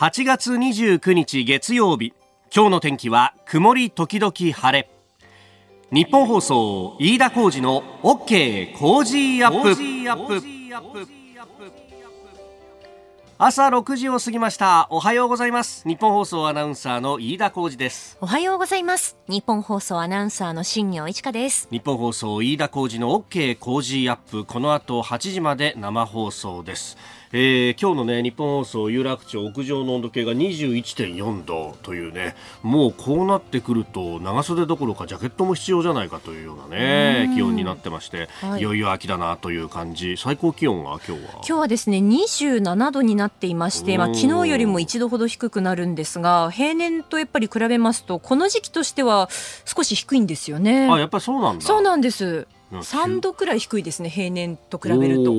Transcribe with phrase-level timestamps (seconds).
[0.00, 2.14] 8月29日月曜日。
[2.50, 4.88] 今日の天気は曇り時々晴れ。
[5.92, 8.78] ニッポン放送飯田浩司の OK!
[8.78, 11.06] Cozy up!。
[13.36, 14.86] 朝6時を過ぎました。
[14.88, 15.86] おはようございます。
[15.86, 18.16] ニッポン放送アナウンサーの飯田浩司です。
[18.22, 19.18] おはようございます。
[19.28, 21.68] ニッポン放送アナウンサーの新行市佳です。
[21.70, 23.58] ニッポン放送飯田浩司の OK!
[23.58, 24.46] Cozy up!。
[24.46, 26.96] この後8時まで生放送です
[27.32, 40.16] えー、今日のね日本放送有楽町屋上の温度計が21.4度というねもうこうなってくると長袖どころかジャケットも必要じゃないかというようなね気温になってまして、はい、いよいよ秋だなという感じ。
[40.16, 41.30] 最高気温は今日は？
[41.34, 49.28] 今日はですね27度になっていまして、まあ、昨日よりも1度ほど低くなるんですが平年とやっぱり比べますとこの時期としては
[49.64, 50.88] 少し低いんですよね。
[50.90, 51.64] あやっぱりそうなんだ。
[51.64, 52.48] そうなんです。
[52.72, 55.32] 3度くらい低いですね平年と比べると。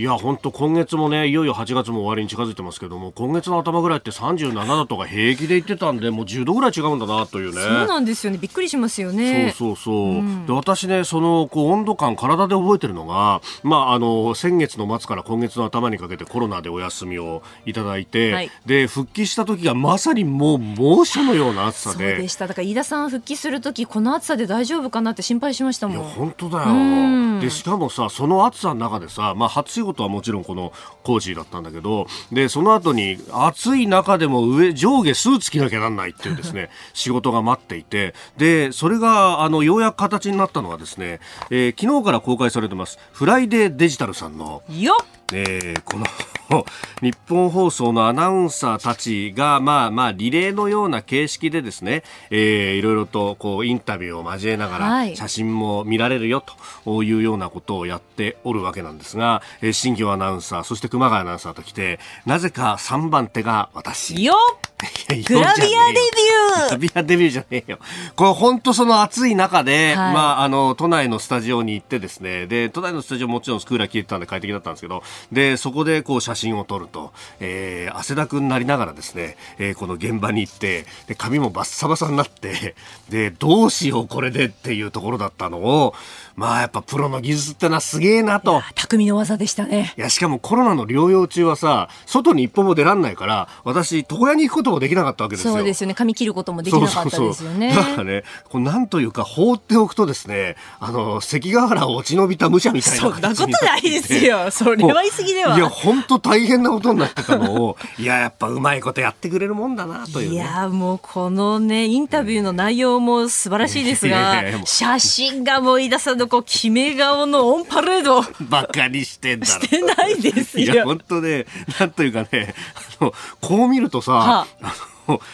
[0.00, 7.60] いや本当今月もねいよいよ8月も終わりに近づいてますけども今月の頭ぐらいって37度とか平気で言ってたんでもう10度ぐらい違うんだなというね。
[7.60, 8.38] そうなんですよね。
[8.38, 9.52] びっくりしますよね。
[9.54, 22.12] そうそうそう、うん、で私ねそのこう温度感体で覚えてるのがまああの先月の末から今月の頭にかけてコロナでお休みをいただいて、はい、で復帰した時がまさにもう猛暑のような暑さで。
[22.12, 22.46] そうでした。
[22.46, 26.04] だから飯田さん復帰する時この暑さで大丈夫かなって心配しましたもん。
[26.04, 27.40] 本当だよ。
[27.42, 46.06] でしかもさその暑さの中でさまあ初仕事とはもちろんこのコーチだったんだけどでその後に暑い中でも上上下スーツ着なきゃなんないっていうですね 仕事が待っていてでそれがあのようやく形になったのはですね、えー、昨日から公開されてますフライデーデジタルさんのよっえー、この
[47.00, 56.44] 日本放送のアナウンサーたちが、まあまあ、リレーのような形式でですね、えー、いろいろとこうインタビューを交えながら、写真も見られるよ
[56.84, 64.22] というようなことをやっておるわけなんですが、えー、新庄アナウンサー、そして熊谷アナウンサーと来て、なぜか3番手が私。
[64.22, 64.34] よ
[65.28, 67.78] グラビアデビューグラビアデビューじゃねえよ。
[68.16, 75.02] これ本当その暑い中で、はい、まあ、あの、都内のスタジオに行ってですね、で、都内のスタジオもちろんスクーラー消えてたんで快適だったんですけど、
[75.32, 82.74] で、そこでこう写真を撮ると、えー、汗だくになりながらですね、えー、この現場に行って、で、髪もバッサバサになって、
[83.08, 85.94] で、どうしようこれでっていうところだったのを、
[86.36, 88.62] まあやっぱプロの技術ってのはすげえなと。
[88.74, 89.94] 匠の技でしたね。
[89.96, 95.54] いや、しかもコロナの療養中はさ、外に一歩も出らんないから、私、床屋に行くこともできなかったわけですよ。
[95.54, 95.94] そうですよね。
[95.94, 97.72] 髪切ることもできなかったですよね。
[97.74, 104.50] そうそうそうだからね、こうなんというか放っておくとですね、あの、関ヶ原を落ち延びた武者みたいなそんなことないですよ。
[104.50, 105.56] それは言い過ぎでは。
[105.56, 118.22] いや、本当大変なことになってたのを、いや、やっぱうまいことやってくれるもんだなという、ね、いや、もうこのね、インタビューの内容も素晴らしいですが、 写真がもう飯田さんのこう、決め顔のオンパレード。
[118.40, 119.60] バカにしてんだろ。
[119.60, 120.72] してないですよ。
[120.72, 121.46] いや、本当ね、
[121.78, 122.54] なんというかね、
[123.00, 124.74] あの、こう見るとさ、はあ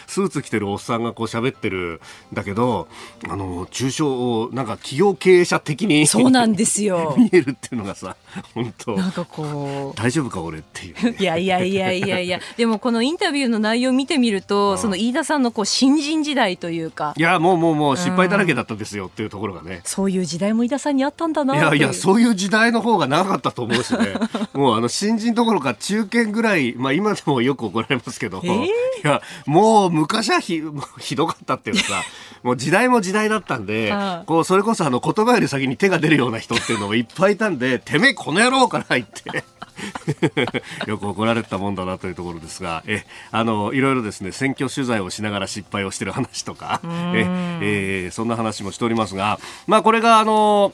[0.07, 2.01] スーツ着てるおっさんがこう喋ってる
[2.31, 2.87] んだけど
[3.29, 7.15] あの中小なんか企業経営者的にそうなんですよ。
[7.19, 8.15] 見えるっていうのがさ
[8.53, 8.95] 本当。
[8.95, 9.99] なんかこう。
[9.99, 12.39] 大丈夫か俺っていう、ね、いやいやいやいやいや。
[12.57, 17.13] でもこのインタビューの内容を見てみるとその飯田さんのこう新人時代というか。
[17.17, 24.15] いやもうもうもう失敗だらけだったですよっていうところがね、そういう時代も飯田さんにあったんだないやいやそういう時代の方が長かったと思うしね。
[24.53, 28.69] もうあの新人どころか中堅ぐらいまあ今でもよく怒られますけど、えー、い
[29.03, 30.61] やもう昔はひ
[30.99, 32.03] ひどかったっていうかさ
[32.43, 33.93] もう時代も時代だったんで、
[34.25, 39.43] こうそれこそあの言葉より先に手が出るような人っていうのもいっぱいいたんでてめえこの野郎から言って
[40.87, 47.27] よく怒られたもんだなというところですが、え、あの、いろいろですね、選挙取材をしながら失敗をしている話とか、え、
[47.61, 50.73] えー、そんな話もしておりますが、まあこれがあの、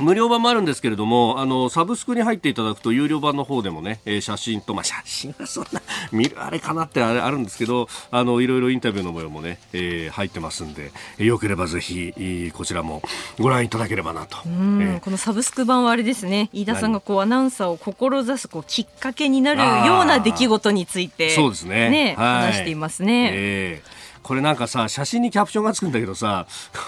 [0.00, 13.02] 無料版もあるんですけれども、あの、サブスクに入っていただくと、有料版の方でもね、えー、写真と、まあ、写真はそんな、見るあれかなってあれあるんですけど、あの、いろいろインタビューの模様もね、えー、入ってますんで、よければぜひ、こちらも
[13.38, 14.38] ご覧いただければなと。
[14.44, 21.90] えー、このサブスク版はあれですね、飯田さんがこう、アナウンサーを志す、こう、きっかけになるような出来事について、そうですね。
[21.90, 23.30] ね、話していますね。
[23.32, 26.78] えーこれなんかさ写真にキャプションがつくんだけどさこ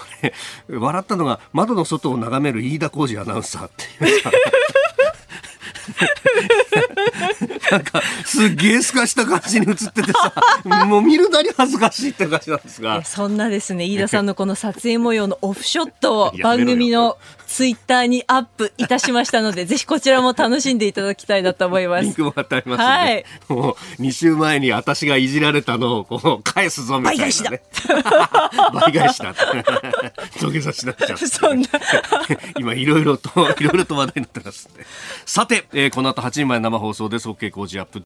[0.69, 4.31] れ笑ったのが窓の外を眺める飯田浩二アナウンサーっていうさ
[7.71, 13.03] なんか、すっげえすかした感じに映っててさ、もう見るなり恥ずかしいって感じなんですが。
[13.03, 17.17] そんなですね、飯田さんのこの撮影模様のオフショットを番組の
[17.53, 22.05] ツイッターにアップいたしましたので、 ぜひこちらも楽しんでいただきたいなと思います。
[22.05, 23.23] リンクも貼ってありますはい。
[23.47, 27.31] もう、2週前に私がいじられたのを、こう、返すぞみたいな、ね。
[27.31, 27.51] 倍返しだ。
[28.73, 29.35] 倍返しだ。
[30.41, 31.17] 土下座しなっちゃう。
[31.19, 31.67] そんな。
[32.57, 33.29] 今、いろいろと、
[33.59, 34.83] いろいろと話題になってます、ね、
[35.27, 37.29] さて、えー、この後8時前生放送です。
[37.29, 38.01] OK 工事アップ。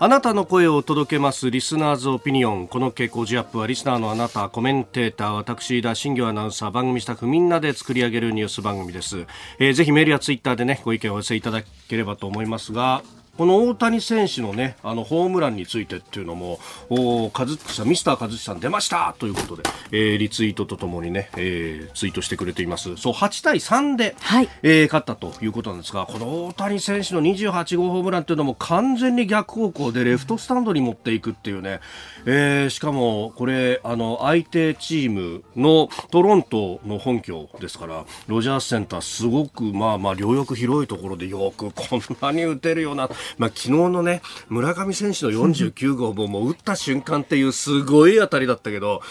[0.00, 2.66] あなたの声を届けますリスナーズオピニオン。
[2.66, 9.24] この傾向ジアップはリスナーのあなたコメンテーター私田新業アナウンサー番組スタッフみんなで作り上げるニュース番組です、
[9.60, 13.04] えー、ぜひメールやツイッターでねご意見をお寄せいただければと思いますが
[13.36, 22.96] この大谷選手のね、あの、ホームランについてっていうのも、おかずさん、ミスターカズさん出ましたということで、えー、リツイートとともにね、えー、ツイートしてくれています。
[22.96, 31.80] そう、8対3で、はい、えー、勝ったということなんですが、この大谷選手の28号ホームランっていうのも完全に逆方向でレフトスタンドに持っていくっていうね、
[32.26, 49.02] えー、しかもこれ、あの、相手チームのトロントの本拠ですから、ロジャースセンターすごく、まあまあ、両翼広いところでよくこんなに打てるような、 まあ、昨日のね、村上選手の49号ももう打った瞬間っていうすごい当たりだったけど、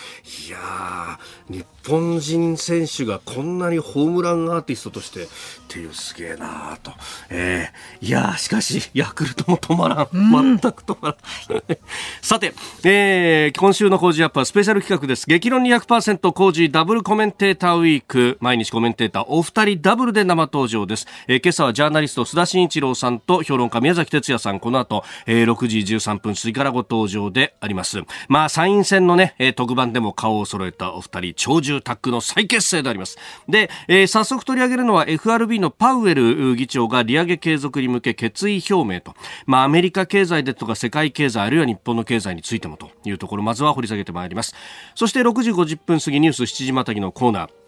[0.47, 5.27] いやー、日本人選手がこんなにホームランアーティストとしてっ
[5.67, 6.91] ていうすげえなーと。
[7.29, 10.07] えー、いやー、しかし、ヤクルトも止まらん。
[10.11, 11.09] 全く止ま
[11.49, 11.63] らん。
[12.21, 12.53] さて、
[12.83, 14.39] えー、今週の Cozy up!
[14.39, 15.25] はスペシャル企画です。
[15.27, 18.37] 激論200% Cozy ダブルコメンテーターウィーク。
[18.39, 21.07] 毎日コメンテーターお二人ダブルで生登場です。
[21.27, 28.03] えー、今朝はジャーナリスト須田慎一郎さんと評論家宮崎哲弥さん、この後、えー、6時13分過ぎからご登場であります。
[28.27, 33.17] まあ、参院選のね、えー、特番でも顔を揃えたお二人、長寿タッグの再結成であります。
[33.47, 39.15] で、えー、早速取り上げるのは FRB のパウエル議長が利上げ継続に向け決意表明と、
[39.45, 43.43] まあ、アメリカ経済でとか世界経済あるいは日本の経済についてもというところ。
[43.43, 44.55] まずは掘り下げてまいります。
[44.95, 47.62] そして6時50分過ぎニュース7時またぎのコーナー。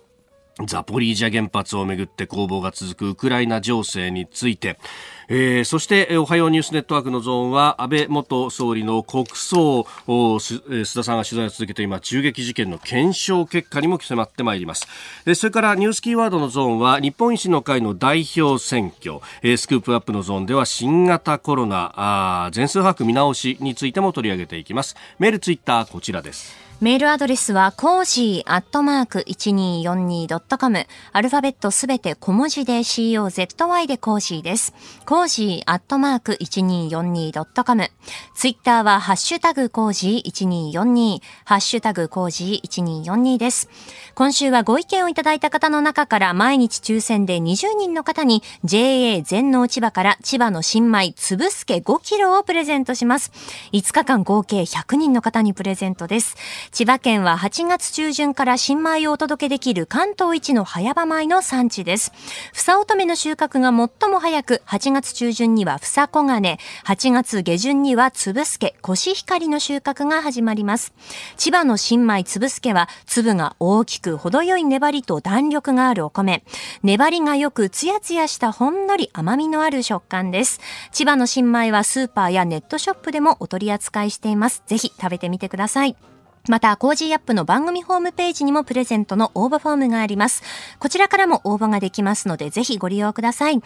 [0.64, 4.80] ザポリージャ原発をめぐって攻防が続くウクライナ情勢について、
[5.28, 14.88] えー、そして、おはようニュースネットワークのゾーンは、安倍元総理の国葬を、須田さんが取材を続けて今、銃撃事件の検証結果にも迫ってまいります。
[15.34, 19.20] それから、ニュースキーワードのゾーンは、日本維新の会の代表選挙、
[19.58, 24.96] スクープアップのゾーンでは、新型コロナ、全数把握見直しについても取り上げていきます。
[25.20, 26.65] メール、ツイッター、こちらです。
[26.86, 30.86] メールアドレスは、コージーアットマーク 1242.com。
[31.14, 34.72] アルファベットすべて小文字で COZY でコージーです。
[35.04, 37.90] コージーアットマーク 1242.com。
[38.36, 41.22] ツイッターは、ハッシュタグコージー1242。
[41.44, 43.68] ハッシュタグコージー1242です。
[44.14, 53.32] 今週はご意見をいただいた方の中から毎日抽選で20人の方に JA 全農千葉から千葉の新米粒すけ5キロをプレゼントします。
[53.74, 56.36] 5日間合計100人の方にプレゼントです。
[56.76, 62.12] 千葉県は8月中旬から新米をお届けできる関東一の早場米の産地です。
[62.52, 70.94] 房乙女の収穫が最も早く、8月中旬には房小金、8月下旬にはつぶすけ、コシヒカリの収穫が始まります。
[71.38, 76.44] 千葉の新米つぶすけは、粒が大きく程よい粘りと弾力があるお米。
[76.84, 80.60] 粘りがよくツヤツヤしたほんのり甘みのある食感です。
[80.92, 84.62] 千葉の新米はスーパーやネットショップでもお取り扱いしています。
[84.68, 85.96] ぜひ食べてみてください。
[86.48, 87.34] また、 Cozy up!
[87.34, 90.44] の番組ホームページにもプレゼントの応募フォームがあります。
[90.80, 93.62] こちらからも応募ができますので、ぜひご利用ください。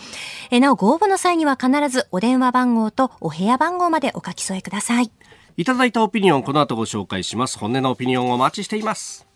[0.51, 5.11] えなお、ご応募の際には必ずお電話番号とお部屋番号までお書き添えください。
[5.57, 7.59] いただいたオピニオン、この後ご紹介します。
[7.59, 9.28] 本音のオピニオンをお待ちしています。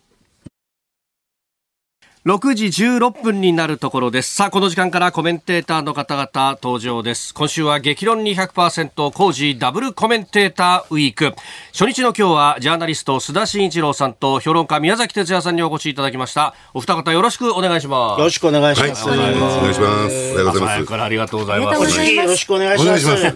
[2.26, 4.34] 6時16分になるところです。
[4.34, 7.34] さあ、この時間からコメンテーターの方々登場です。
[7.34, 11.34] 今週は激論200% Cozy ダブルコメンテーターウィーク。
[11.74, 16.56] 初日の今日はジャーナリスト須田慎一郎さんと評論家宮崎哲也さんにお越しいただきました。
[16.74, 18.20] お二方よろしくお願いします。
[18.20, 19.10] よろしくお願いします。
[19.10, 20.32] はい、お願いします。
[20.32, 20.86] おはようございます。
[20.86, 22.12] からありがとうございます。
[22.14, 23.34] よろしくお願いします。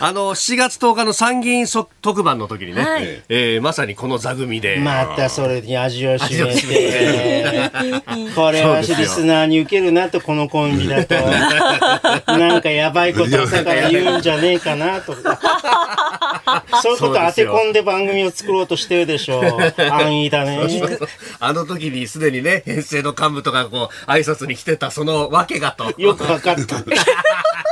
[0.00, 1.66] あの、7月10日の参議院
[2.00, 4.80] 特番の時にね、はい、えー、まさにこの座組で。
[4.80, 7.51] またそれに味を示して。
[8.34, 11.14] これはリスナーに受けるなと、このコンビだと。
[12.26, 15.38] なんかやばいこと朝から言うんじゃねえかなとか。
[16.82, 19.44] そういうこと当て込んで番組を作ろうとしてるでしょう。
[19.90, 20.58] 安易だね。
[21.40, 25.92] あの時にすでにね、編成の幹部とかこう、挨拶に来てたその訳がと。
[25.98, 26.76] よくわかった。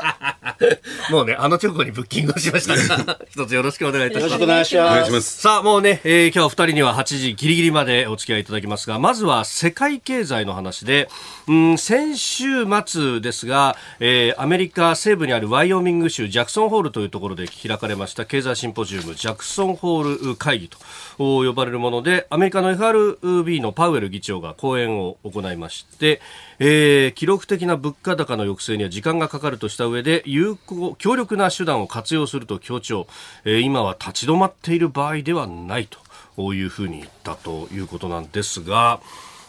[1.10, 4.32] もうね、あの直後にブッキングをしましたが、 一つよろしくお願いいたします。
[4.32, 5.40] よろしくお願いします。
[5.40, 11.08] さあ、もうね、えー、今日は二人には8時ギリギリまでお付き合いいただきますが、まずは世界経済の話で、
[11.48, 20.78] うん、先週末ですが、えー、アメリカ西部にあるワイオミング州ジャクソンホールというところで開かれました経済シンポジウムジャクソンホール会議と
[21.18, 26.20] 呼ばれるもので、アメリカの FRB のパウエル議長が講演を行いまして、
[26.60, 33.08] えー、記録的な物価高の抑制には時間がかかるとした上で有効強力な手段を活用すると強調、
[33.44, 35.88] えー、今は立ち止まっている場合ではない
[36.36, 39.00] というふうに言ったということなんですが。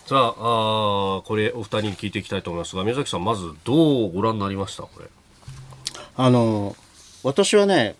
[0.08, 4.84] さああこれお二人に聞いていきたいと思いますが宮崎さんまずどうご覧になりました？
[4.84, 5.06] これ。
[6.18, 6.76] あの
[7.24, 7.96] 私はね、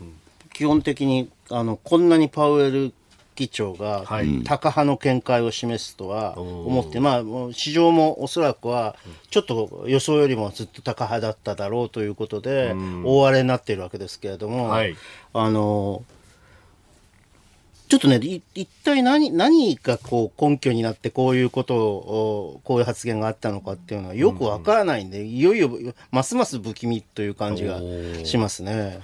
[0.52, 2.92] 基本的にあのこんなにパウエル
[3.36, 4.44] 議長がはい。
[4.44, 8.96] タカ派の見解を示すとは思って、まあ、市場もおそらくは
[9.30, 14.96] ちょっと予想よりもずっとタカ派だっただろうということで、大荒れになっているわけですけれども、はい。
[15.34, 16.04] あの
[17.92, 25.70] ちょっとね、い一体何、何がこう根拠になってこういうことを、こういう発言があったのかっていうのはよくわからないんで、いよいよ
[26.10, 27.82] ますます不気味という感じが
[28.24, 29.02] しますね。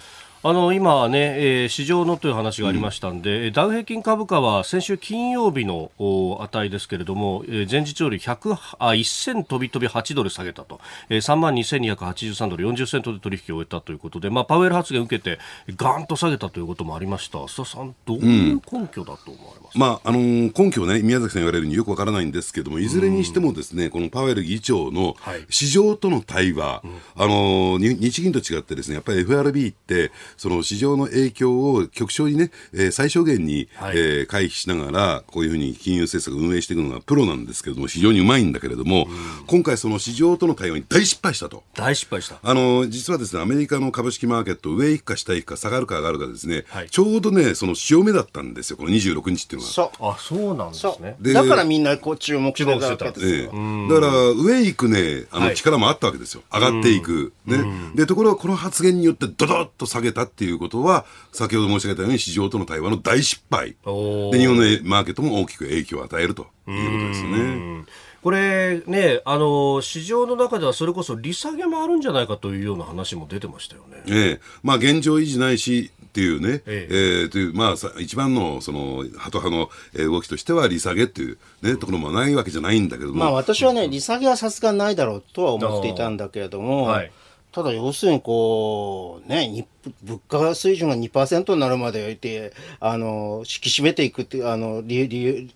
[0.50, 15.38] あの今はね、えー市場のという話がありましたんで、ダウ平均株価は先週金曜日のお値ですけれども、えー前日より100あ1000飛び飛び8ドル下げたと、えー、3万2283ドル40セントで取引を終えたということで、まあ、パウエル発言を受けて
[15.76, 17.40] ガーンと下げたということもありました。
[17.40, 25.46] 須田さんどういう根拠だと思われますか、まああのー根拠ね、宮崎さん言われるようによくわからないんですけども、いずれにしてもですね、このパウエル議長のはい。
[25.50, 26.84] 市場との対話、
[27.18, 33.98] あのーに日銀と違ってですね、やっぱり FRB って、その市場の影響を局所にね、えー最小限に、はい。
[33.98, 39.08] えー回避しながら、こういうふうに金融政策を運営していくのがプロなんですけれども、非常にうまいんだけれども、
[39.48, 41.64] 今回その市場との対話に大失敗したと。
[41.76, 42.38] 大失敗した。
[42.44, 46.90] あの実はですねアメリカの株式マーケット、上行くか下行くか、下がるか上がるかですね、はい。
[46.90, 49.74] ちょうどね、その潮目だったんですよ、この26日っていうのは。
[49.74, 49.90] そう。
[50.00, 52.66] あそうなんですそねだからみんなこう注目して
[52.98, 53.44] たわけですええ。
[53.46, 53.52] よ。
[53.90, 55.50] だから、上行くね、あはい。
[55.50, 57.58] の力もあったわけですよ、上がっていく、ね。
[57.96, 67.86] でところがこの発言によって、どどっと下げたっていうことは、先ほど申し上げたように、市場との対話の大失敗、で日本のマーケットも大きく影響を与えるということですよね。
[68.28, 74.04] これね、あの市場の中ではそれこそ利下げもあるんじゃないかというような話も出てましたよね。
[74.08, 74.42] ええ。
[74.64, 77.24] まあ、現状維持ないしっていうね、ええ。
[77.26, 87.12] えという、まあ、さ一番の、その、ハト派のえー動きとしては、利下げっていうね、ところもないわけじゃないんだけども、まあ私はね、利下げはさすがにないだろうとは思っていたんだけれども、はい
[87.58, 89.66] ただ要するにこう、ね、
[90.04, 95.50] 物価水準が2%になるまでいて、あの、引き締めていくっていう、あの、理理えー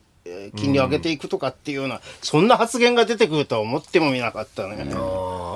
[0.56, 4.92] 金利を上げていくとかっていうような、そんな発言が出てくるとは思ってもみなかったね。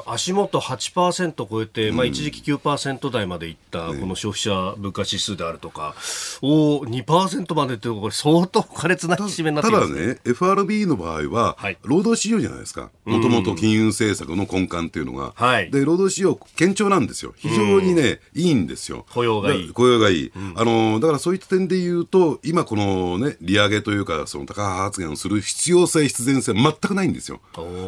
[0.07, 5.95] 足元8%超えて、まあ、一時期9%台までいったこの消費者物価指数であるとか、
[6.41, 12.89] おー2%までってこれ相当苛烈な引き締めになってきますただね、FRB の場合は、はい労働市場じゃないですか。
[13.05, 15.33] もともと金融政策の根幹っていうのが。
[15.35, 17.33] はいで、労働市場、堅調なんですよ。
[17.37, 19.05] 非常にね、いいんですよ。
[19.13, 20.31] 雇用がいいだ雇用がいい。
[20.55, 27.41] あの、だからそういった点で言うと、今このね、利上げというか、その高派発言をする必要性、必然性全くないんですよ。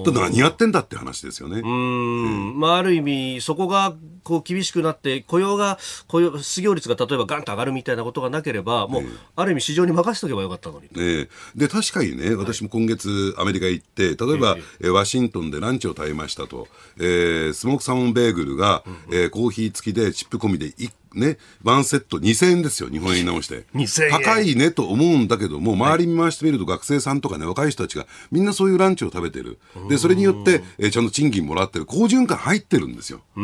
[0.05, 1.59] だ何やってんだって話ですよね。
[1.59, 2.59] うーん。
[2.59, 9.03] まあ、ある意味、そこがこう厳しくなって、雇用が、雇用失業率が例えばガンと上がるみたいなことがなければ、もう、
[9.35, 10.87] ある意味、市場に任せとけばよかったのに。
[10.97, 11.29] ええ。
[11.55, 23.65] で確かにね、私も今月、アメリカ行って、例えば、えーワシントンでランチを食べましたと、えースモークサーモンベーグルが、えーコーヒー付きで、チップ込みでい、ね、ワンセット2000円ですよ、日本円に直して。
[23.75, 29.57] 2000円高いねと思うんだけども、周り見回してみると、学生さんとかね、若い人たちが、みんなそういうランチを食べてる。
[29.89, 31.85] で、それによって、えーちゃんと賃金もらってる。
[31.85, 33.21] 好循環入ってるんですよ。
[33.35, 33.43] うー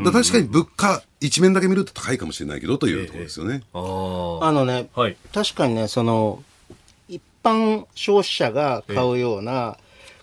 [0.00, 0.04] ん。
[0.04, 3.62] だ確かに物価、一面だけ見ると高いかもしれないけど、というところですよね。
[3.72, 5.16] あーあのね、はい。
[5.32, 6.42] 確かにね、その、
[7.08, 9.76] 一般消費者が買うような、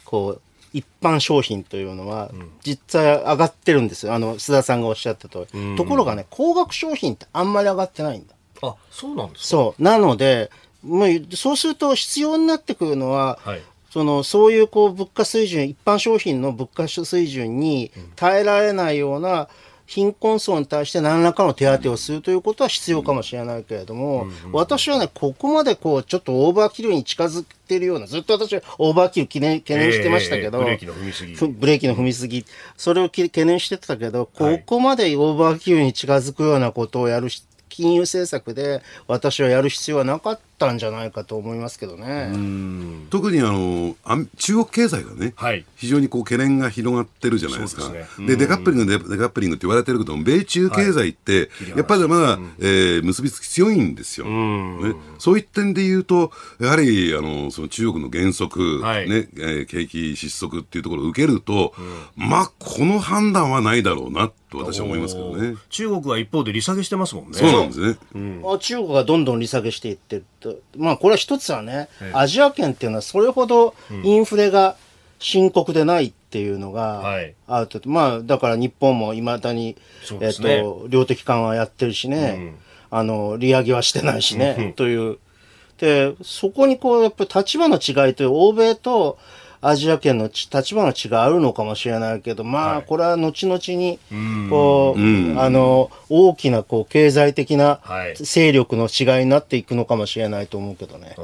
[0.06, 0.42] こう、
[0.74, 2.32] 一般商品というのは、
[2.64, 4.14] 実際上がってるんですよ。
[4.14, 5.76] あの、須田さんがおっしゃった通り。
[5.76, 8.34] ところがね、高額商品ってあんまり上がってないんだ。
[8.62, 9.48] あ、そうなんですか？
[9.48, 9.84] そう。
[9.84, 10.50] なので、
[10.84, 13.62] もう、そうすると必要になってくるのは、はい。
[13.90, 19.50] その、そういうこう、物価水準、一般商品の物価水準に耐えられないような、
[19.92, 31.36] 貧困層に対して何らかの手当をするということは必要かもしれないけれども、私はね、ここまでこう、ちょっとオーバーキルに近づいてるような、ずっと私はオーバーキル懸念懸念してましたけど、ええブレーキの踏みすぎ。
[31.36, 32.46] ふブレーキの踏みすぎ、
[32.78, 42.32] それをき懸念してたけど、ここまでオーバーキルに近づくようなことをやるし金融政策で私はやる必要はなかったんじゃないかと思いますけどね。
[43.10, 43.96] 特にあの
[44.38, 45.66] 中国経済がね、はい。
[45.78, 47.90] 非常にこう懸念が広がってるじゃないですか。
[47.90, 48.28] ですね。
[48.28, 54.94] でデカップリングデデカップリングって言われてるけども、米中経済って、やっぱりまだ、えー結びつき強いんですよ、ね。
[55.18, 59.10] そういった点で言うと、やはりあのその中国の減速、はい。
[59.10, 61.74] ねえー景気失速っていうところを受けると、
[62.16, 65.56] まあ、この判断はないだろうなと私は思いますけどね。
[65.70, 67.34] 中国は一方で利下げしてますもんね。
[67.34, 67.98] そうなんですね。
[68.44, 74.76] あ中国がどんどん利下げしていってると、まあこれは一つはね、アジア圏っていうのはそれほどインフレが
[75.20, 77.36] 深刻でないっていうのはい。
[77.48, 79.78] があると、まあだから日本もいまだに、
[80.22, 82.56] えっと、量的緩和やってるしね、
[82.90, 85.18] あの、利上げはしてないしね、という。
[85.78, 89.18] で、そこにこう、やっぱり立場の違いという、欧米と、
[89.62, 94.00] アジア圏のち立場の違いあるのかもしれないけど、まあ、これは後々に、
[94.50, 98.16] こう、あの、大きな、こう、経済的なはい。
[98.16, 101.16] 勢力の違いになっていくのかもしれないと思うけどね。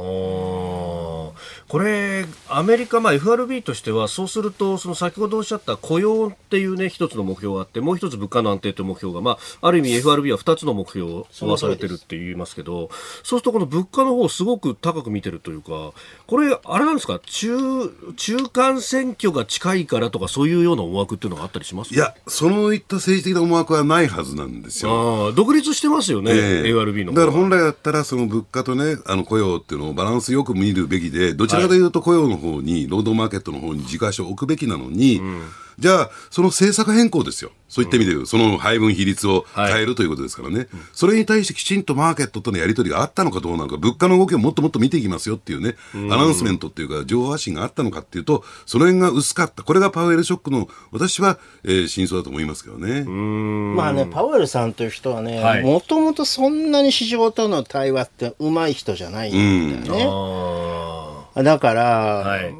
[1.68, 12.90] これ、アメリカ、まあ、FRB としては、そうすると、その先ほどおっしゃった雇用っていうね、一つの目標があって、もう一つ物価の安定という目標が、まあ、ある意味 FRB は二つの目標を負わされてるって言いますけど、
[13.22, 15.92] そうするとこの物価の方すごく高く見てるというか、
[16.26, 17.50] これ、あれなんですか、中、
[18.16, 21.94] 中間選挙が近いからとか、そういうような思惑っていうのがあったりします？
[21.94, 25.28] いや、そういった政治的な思惑はないはずなんですよ。
[25.28, 27.12] ああ、独立してますよね、ええ FRB の。
[27.12, 35.22] だから本来だったら、その物価とね、あの雇用っていうのをバランスよく見るべきで、どちらかというと雇用の方に、労働マーケットの方に軸足を置くべきなのに、
[35.80, 37.52] じゃあ、その政策変更ですよ。
[37.70, 40.68] そういった意味で言う、その配分比率を変えるということですからね。
[40.92, 49.62] それに対してきちんとマーケットとのやり取りがあったのかどうなのか、物価の動きをもっともっと見ていきますよっていうね、アナウンスメントっていうか、情報発信があったのかっていうと、その辺が薄かった。
[49.62, 53.04] これがパウエルショックの、私は、えー真相だと思いますけどね。
[53.04, 61.07] まあね、パウエルさんという人はねはい、もともとそんなに市場との対話って上手い人じゃないんだよね。
[61.38, 62.52] あだから、はい。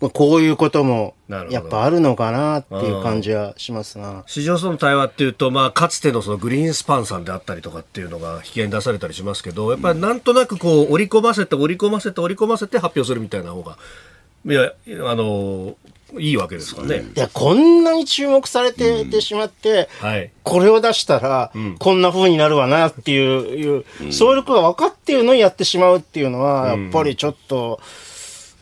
[0.00, 1.14] まあこういうことも
[1.50, 4.22] やっぱあるのかなっていう感じはしますな。
[4.26, 13.76] 市場との対話っていうと、まあ、かつてのそのグリーンスパンさんであったりとかっていうのが引き合いに出されたりしますけど、やっぱりなんとなくこう、織り込ませて、織り込ませて、織り込ませて発表するみたいな方が、
[14.46, 14.72] いや、
[15.10, 15.76] あの、
[16.16, 17.04] いいわけですからね。
[17.14, 20.30] いや、こんなに注目されててしまって、はい。
[20.42, 27.80] これを出したら、こんな風になるわなっていう、いうそういうことが分かっているのにやってしまうっていうのは、やっぱりちょっと、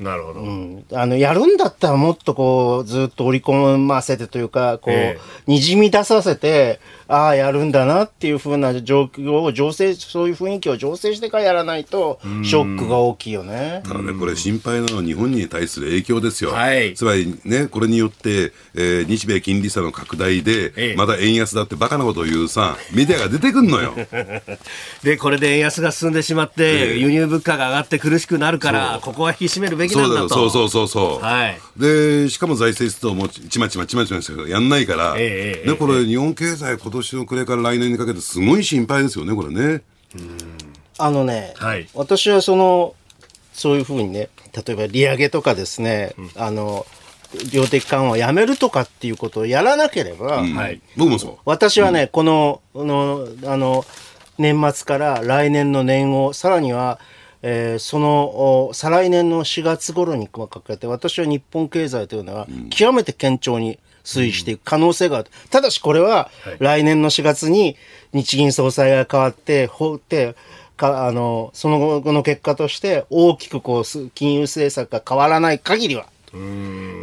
[0.00, 0.40] なるほど。
[0.40, 13.82] うんあの、やるんだったらもっとこう、ずっと織り込ませてというか、こう、えにじみ出させて、ああ、やるんだなっていう風な状況を醸成、そういう雰囲気を醸成してからやらないと、ショックが大きいよね。
[13.86, 16.50] ただね、これ心配なのは日本に対する影響ですよ。
[16.50, 23.94] はいつまりね、これによって、えー日米金利差の拡大で、ええまた円安だってバカなことを言うさ、メディアが出てくんのよ。
[25.04, 30.34] で、これで円安が進んでしまって、ええ輸入物価が上がって苦しくなるから、ここは引き締めるべきなそうだよ、んだと。
[30.34, 31.24] そうそうそうそう。
[31.24, 35.26] はいで、しかも財政出動もちまちまちまちましかやんないから、ええ
[35.60, 39.82] ええね、これ日本経済今年の暮れから来年にかけてすごい心配ですよね、これね。
[40.98, 42.94] あのね、はい私はその、
[43.52, 46.86] そういうふうにね、例えば利上げとかですね、あの、
[47.52, 51.36] 量的緩和をやめるとかっていうことをやらなければ、うんはい僕もそう。
[51.44, 53.84] 私はね、この、あの、あの、
[54.38, 56.98] 年末から来年の年を、さらには、
[57.42, 65.30] えーその、お再来年の4月頃にかけて、私は日本経済というのは、極めて堅調に推移していく可能性がある。
[65.50, 67.76] ただしこれは、来年の4月に
[68.12, 70.34] 日銀総裁が変わって、法って、
[70.76, 76.06] か、あの、その後の結果として、大きくこう、す金融政策が変わらない限りは、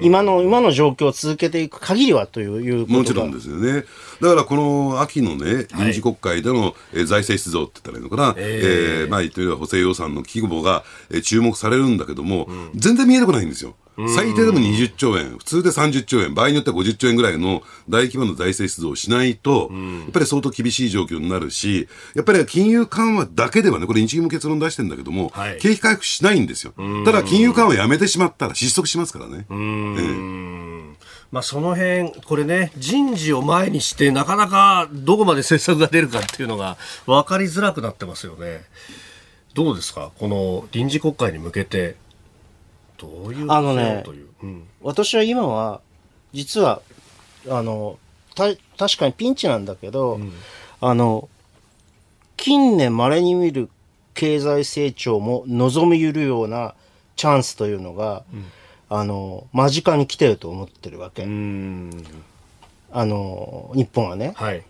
[0.01, 3.85] 今の、今の状況を続けていく限りはというもちろんですよね。
[4.21, 9.09] だからこの秋のね、臨時国会での、えー財政出動って言ったらいいのかな、えー。
[9.09, 13.75] まあ言ってみれば補正予算の規模が、えー注目されるんだけども、全然見えなくないんですよ。
[14.15, 25.57] 最低でも20兆円、普通で30兆円、場合によっては50兆円ぐらいの大規模な財政出動をしないと、やっぱり相当厳しい状況になるし、やっぱり金融緩和だけではね、これ日銀も結論出してるんだけども、はい。
[25.59, 26.73] 景気回復しないんですよ。
[27.05, 29.45] ただ金融緩和やめてしまったら失速しますからね。
[31.31, 36.77] まあ、その辺、これね、人事を前にして、なかなかどこまで政策が出るかっていうのが
[37.07, 38.61] 分かりづらくなってますよね。
[39.55, 40.11] どうですか？
[40.19, 41.95] この臨時国会に向けて、
[43.03, 44.45] どういうあのねう。
[44.45, 45.81] うん私は今は、
[46.33, 46.81] 実は、
[47.49, 47.97] あの、
[48.35, 50.19] た、確かにピンチなんだけど、
[50.81, 51.29] あの、
[52.35, 53.69] 近年稀に見る
[54.13, 56.75] 経済成長も望みゆるような
[57.15, 58.23] チャンスというのが、
[58.89, 61.23] あの、間近に来てると思ってるわけ。
[61.23, 61.27] あ
[63.05, 64.33] の、日本はね。
[64.35, 64.63] はい。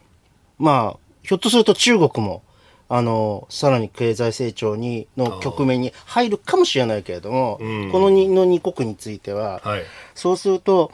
[0.60, 2.43] まあ、ひょっとすると中国も、
[2.89, 9.84] あの、さらに経済成長に、の局面に入るかもしれないけれども、うんこの2の2国については、はい。
[10.15, 10.91] そうすると、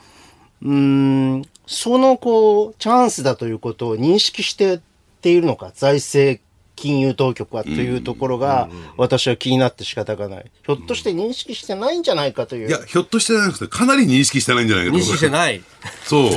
[0.61, 0.71] うー
[1.37, 4.79] ん、そのこう、チャンスだということを認識してっ
[5.21, 6.41] ているのか、財政
[6.79, 10.45] 金融当局はというところが、私は気になって仕方がない。
[10.65, 12.69] ひょっとして認識してないんじゃないかという。
[12.69, 15.61] いや、ひょっとしてなくて、かなり認識してないんじゃないかと認識してない。
[16.05, 16.29] そう。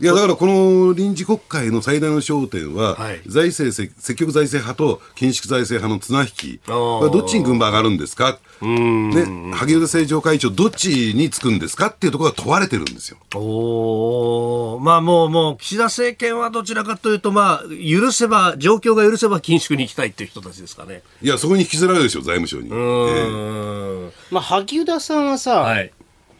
[0.00, 6.60] いや、だからこの臨時国会の最大の焦点は、はい財政せ、積極財政派と緊縮財政派の綱引き。
[6.66, 8.38] どっちに軍配上がるんですか？
[8.60, 11.86] ね、萩生田政調会長、どっちにつくんですか？
[11.88, 13.18] っていうところが問われてるんですよ。
[13.34, 21.02] おーまあもう、もう、岸田政権はどちらかというと、まあ、許せば、状況が許せば緊縮に行きたいっていう人たちですかね。
[21.22, 22.68] いや、そこに引きずられるでしょ、財務省に。
[22.68, 24.12] うええーん。
[24.30, 25.90] まあ、萩生田さんはさ、はい。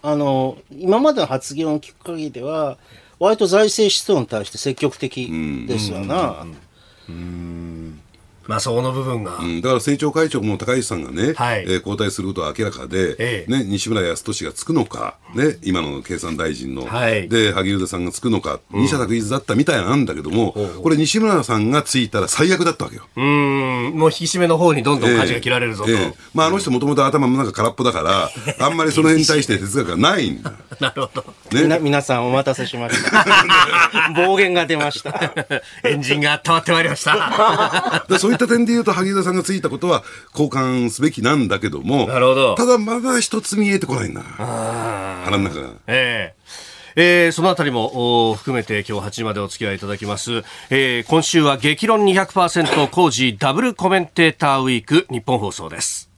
[0.02, 2.76] あの、今までの発言を聞く限りでは、
[3.18, 5.30] 割と財政出動に対して積極的
[5.66, 6.46] ですよな。
[8.48, 9.38] まあ、その部分が。
[9.38, 11.62] うん、だから政調会長も高市さんがね、はい。
[11.62, 13.50] えー交代することは明らかで、ええ。
[13.50, 17.28] ね、西村康稔がつくのか、ね、今の経産大臣の、はい。
[17.28, 20.52] で萩生田さんがつくのか、二者択一だったみたいなんだけども、
[20.82, 23.06] これ、西村さんがついたら最悪だったわけよ。
[23.16, 25.90] うーん、もう引き締めの方にどんどん舵が切られるぞと。
[25.90, 26.14] ええ。
[26.34, 28.30] まあ、あの人もともと頭もなんか空っぽだから、
[28.64, 30.52] あんまりその辺に対して哲学がないんだ。
[30.80, 31.24] なるほど。
[31.52, 33.24] みな皆さんお待たせしました。
[34.14, 35.32] 暴言が出ました。
[35.84, 38.04] エンジンが温まってまいりました。
[38.08, 44.22] でそういった点で言うと、萩生田さんがついたことは交換すべきなんだけども、なるほどただまだ一つ見えてこないんだ。
[45.24, 45.68] 腹の中が。
[45.86, 46.36] ええ
[46.98, 50.42] えーそのあたりもお含めて今日8時までお付き合いいただきます。
[50.70, 56.08] えー今週は激論200%工事ダブルコメンテーターウィーク日本放送です。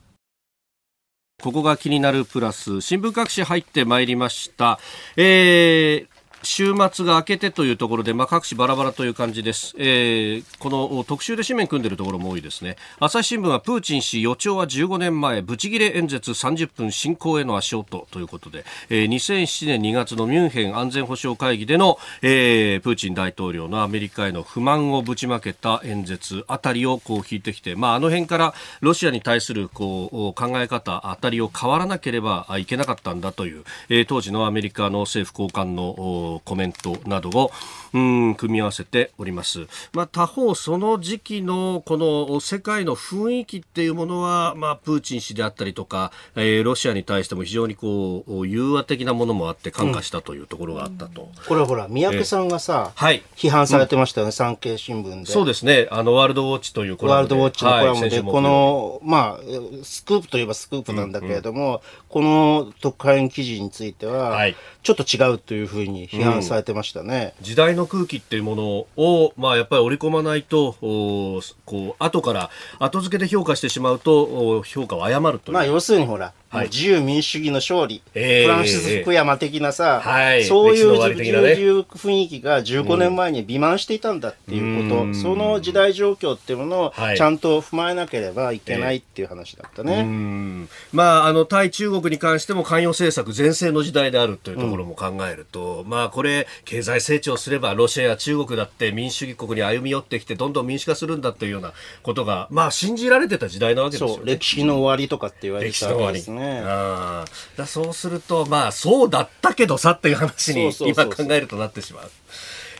[1.41, 4.79] ここが気になるプラス、新聞各紙入ってまいりました。
[5.15, 9.75] えー週末が明けてというところで、まあ、各紙バラバラという感じです。
[9.77, 12.75] えーこの特集で紙面組んでるところも多いですね。
[12.99, 37.51] 朝日新聞はプーチン氏予兆は15年前、ブチギレ演説30分進行への足音ということで、えー2007年2月のミュンヘン安全保障会議での、えープーチン大統領のアメリカへの不満をぶちまけた演説あたりをこう引いてきて、まあ、あの辺からロシアに対するこう考え方あたりを変わらなければいけなかったんだという、えー当時のアメリカの政府高官のおコメントなどを
[37.93, 39.67] うん組み合わせております。
[39.93, 51.29] まあ、他方、その時期のこの世界の雰囲気っていうものは、まあ、プーチン氏であったりとか、えーロシアに対しても非常にこう融和的なものもあって感化したというところがあったと。
[51.47, 55.25] これほら、三宅さんがさ、はい批判されてましたよね、産経新聞で。
[55.25, 55.87] そうですね。
[55.91, 67.33] あの、ワールドウォッチというコラムでワールドウォッチのコラムで、はいこの、まあ、スクープといえばスクープなんだけれども、この特派員記事については、はいちょっと違うというふうに批判されてましたね。
[67.41, 75.55] 時代の空気っていうものを、まあ、やっぱり織り込まないと、おこう、後から、後付けで評価してしまうと、お評価を誤るという。
[75.55, 76.69] まあ、要するにほら、はい。
[76.69, 78.43] 自由民主主義の勝利、ええ。
[78.43, 80.43] フランシス・フクヤマ的なさ、はい。
[80.43, 81.15] そういうね。
[81.15, 85.15] 自由雰囲気が15年前に美満していたんだっていうこと、うん。
[85.15, 87.17] その時代状況っていうものをはい。
[87.17, 90.01] ちゃんと踏まえなければいけないっていう話だったね。
[90.01, 90.69] うん。
[90.91, 104.23] まあ、あの対中国に関しても関与政策全盛の時代であるというところも考えると、まあこれ経済成長すればロシアや中国だって民主主義国に歩み寄ってきてどんどん民主化するんだというようなことがまあ信じられてた時代なわけですよね。
[104.25, 106.38] 歴史の終わりとかって言われてたわけですね。
[106.65, 111.27] あーだそうすると、まあ、そうだったけどさっていう話にそうそうそう今そう。
[111.27, 112.11] 考えるとなってしまう。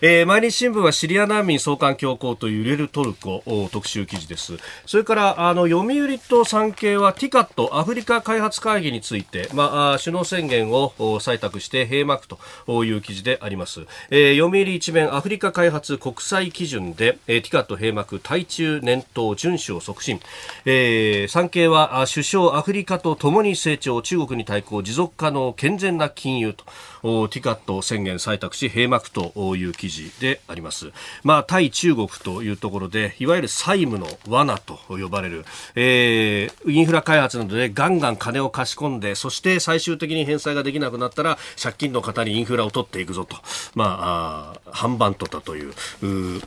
[0.02, 4.54] えー毎日新聞はシリア難民送還強行と揺れるトルコ特集記事です。
[4.86, 13.82] それから、あの、読売と産経は TICAT アフリカ開発会議について、まあ、首脳宣言を採択して閉幕という記事であります。
[14.10, 20.22] えー読売一面アフリカ開発国際基準で、えー、TICAT 閉幕対中念頭遵守を促進。
[20.64, 26.64] えー産経は首相アフリカと共に成長中国に対抗持続可能健全な金融と
[27.02, 30.92] ティカット宣言採択し閉幕という記事であります。
[31.24, 43.38] まあ対中国というところでいわゆる債務の罠と呼ばれる、えーインフラ開発などでガンガン金を貸し込んでそして最終的に返済ができなくなったら借金の方にインフラを取っていくぞと
[43.76, 46.42] まああー反版とたというう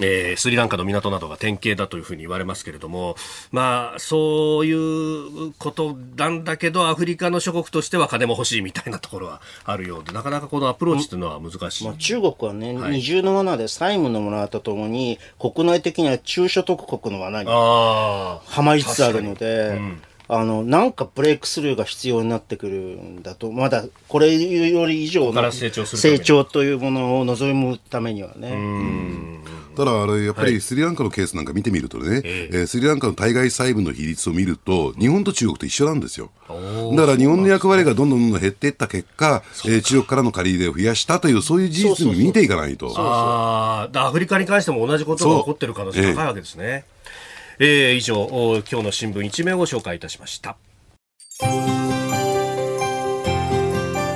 [0.00, 3.16] えースリランカの港などが典型だというふうに言われますけれども、
[3.50, 11.84] まあ、そういうことなんだけど、アフリカの諸国としては金も欲しいみたいなところはあるようで、なかなかこのアプローチというのは難しい。
[11.84, 12.92] まあ、中国はね、はい。
[12.92, 20.02] 二重の罠で債務の罠とともに、国内的には中所得国の罠にはまりつつあるので、ん。
[20.28, 25.70] あの、なんかブレイクスルーが必要になってくるんだと、まだこれより以上の成
[26.18, 29.45] 長というものを望むためにはね。
[29.76, 36.30] ただ、あれ、やっぱりスリランカのケースなんか見てみるとね、ええースリランカの対外債務の比率を見ると、日本と中国と一緒なんですよ。
[36.48, 42.92] だから日本の役割がどんどんどんどん減っていった結果、えー中国からの借り入れを増やしたという、そういう事実に見ていかないと。
[42.96, 46.84] アフリカに関しても同じことが起こっている可能性が高いわけですね。
[47.58, 50.56] えー以上、お今日の新聞一面を紹介いたしました。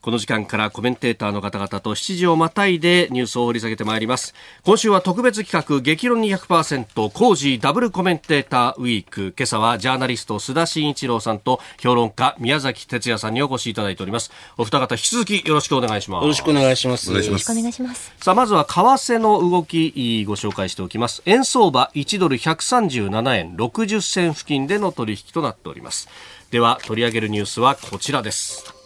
[0.00, 4.32] この時間からコメンテーターの方々と7時をまたいでニュースを掘り下げてまいります。
[4.64, 9.34] 今週は特別企画激論200%工事ダブルコメンテーターウィーク。
[9.36, 14.30] 今朝はジャーナリスト須田慎一郎さんと評論家宮崎哲也さんにお越しいただいております。
[14.56, 16.22] お二方引き続きよろしくお願いします。
[16.22, 17.10] よろしくお願いします。
[17.10, 18.12] よろしくお願いします。
[18.20, 21.22] さあまずは為替の動きご紹介しておきます。
[21.26, 26.08] 円相場1ドル137円60銭付近での取引となっております。
[26.50, 28.77] では取り上げるニュースはこちらです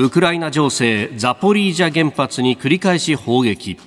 [0.00, 3.80] ウクライナ情勢ザポリージャ原発に繰り返し砲撃。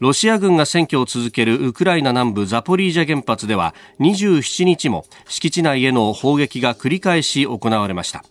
[0.00, 8.24] ロシア軍が占拠を続けるウクライナ南部ザポリージャ原発では27日も敷地内への砲撃が繰り返し行われました。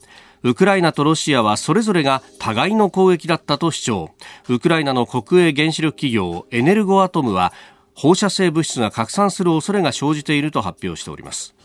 [0.43, 4.09] ウクライナとロシアはそれぞれが互いの攻撃だったと主張。
[4.49, 7.53] ウクライナの国営原子力企業エネルゴアトムは
[7.95, 11.55] 放射性物質が拡散する恐れが生じていると発表しております。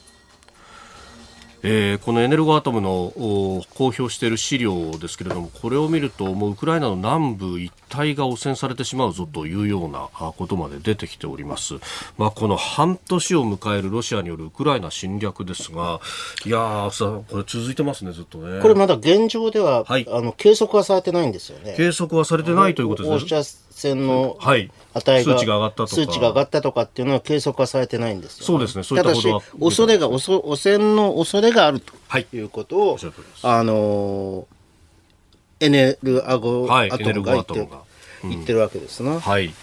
[1.66, 11.74] えーこのエネルゴアトムのお公表している資料ですけれどもこれを見るともうウクライナの南部一帯が汚染されてしまうぞというようなあことまで出てきております、
[12.18, 16.00] まあ、この半年を迎えるロシアによるウクライナ侵略ですが
[16.44, 18.60] いやーさこれ続いてますねずっとね。
[18.60, 20.06] これまだ現状では、はい。
[20.10, 21.74] あの計測はされてないんですよね。
[21.76, 23.28] 計測はされてないということ放ですね。
[23.42, 24.70] 射線のはい。
[24.94, 25.94] 値が数値が上がったとか。
[25.94, 28.84] 数値が上がったとかっていうのは計測はされてないんですよ、そうですね。
[28.84, 29.28] そういったただし
[29.60, 30.18] 恐れが汚
[30.56, 34.54] 染の恐れがあるとはいいうことを、おっしゃる通りですあのー
[35.60, 37.84] エネルアゴ、はいアトムが言ってエネルゴアトムが
[38.24, 39.20] 言ってるわけですな。
[39.20, 39.54] はい。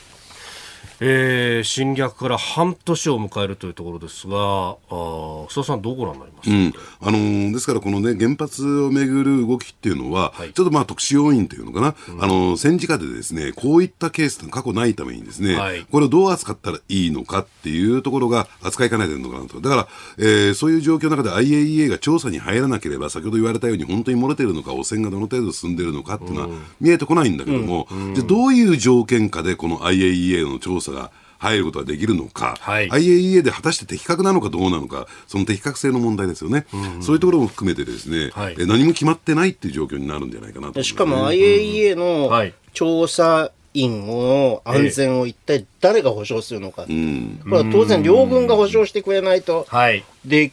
[1.03, 6.49] えー、侵略から半年を迎えるというところですが、あー須田さん、どうご覧になります？
[6.49, 6.73] か、うん。
[7.01, 10.53] あのーですから、このね、原発をめぐる動きっていうのは、はい。
[10.53, 15.85] ちょっとまあ特殊要因というのかな、あのー戦時下でですね、こういったケースって過去ないためにですね、はい。
[15.91, 19.59] これをどう扱ったらいいのかっていうところが扱いかねてるのかなと。
[19.59, 19.87] だから、
[20.19, 26.47] えーそういう状況の中で IAEA が調査に入らなければ、先ほど言われたように本当に漏れてるのか、汚染がどの程度進んでるのかっていうのは
[26.79, 32.89] 見えてこないんだけども、じゃあどういう条件下でこの IAEA の調査が入ることができるのか、はい。
[32.89, 36.67] IAEA で果たして的確なのかどうなのか、その的確性の問題ですよね、
[37.01, 38.55] そういうところも含めてですね、はい。
[38.59, 42.53] え何も決まってないっていう状況になるんじゃないかなとね、しかも IAEA のはい。
[42.73, 46.85] 調査員の安全を一体誰が保証するのか。
[46.87, 47.39] うん。
[47.43, 49.65] これは当然両軍が保証してくれないと。
[49.69, 50.03] はい。
[50.25, 50.51] で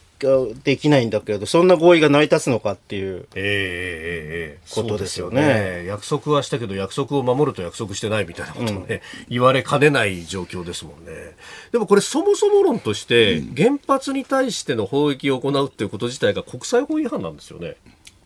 [0.64, 3.26] できないんだけれど、そんな合意が成り立つのかっていう。
[3.34, 11.12] えー、えー、えー、ことですよねそうです約束はしたけど、約束を守ると約束してないみたいなことをね、言われかねない状況ですもんね。
[11.72, 17.76] でもこれ、そもそも論として、原発に対しての砲撃を行うっていうこと自体が国際法違反なんですよね。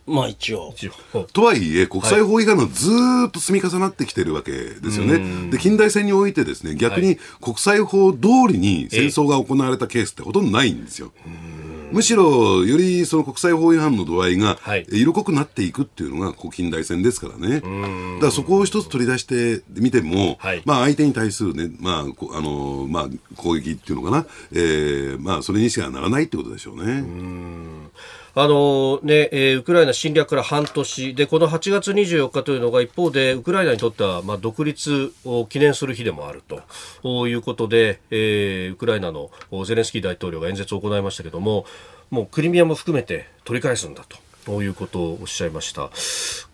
[0.07, 0.73] まあ一応。
[0.75, 1.25] 一応。
[1.33, 5.51] とはいえ、国際法違反がずーっと積み重なってきてるわけですよね。
[5.51, 11.13] で、近代戦においてですね、逆に国際法通りに戦争が行われたケースってほとんどないんですよ。
[11.93, 14.87] むしろ、よりその国際法違反の度合いがはい。
[14.91, 17.61] 色濃くなっていくっていうのが、こう近代戦ですからね。
[17.61, 20.63] だからそこを一つ取り出してみても、はい。
[20.65, 27.03] まあ相手に対するね、まあ、こあのまあ、攻撃っていうのかな、えーまあそれにしかならないってことでしょうね。
[28.35, 36.43] あのね、えーウクライナ侵略から半年で、この8月24日というのが一方で、ウクライナにとっては、まあ、独立を記念する日でもある
[37.03, 39.31] ということで、えーウクライナの
[39.67, 41.67] ゼレンスキー大統領が演説を行いましたけども、
[42.09, 44.17] もうクリミアも含めて取り返すんだと。
[44.47, 45.91] こういうことをおっしゃいました。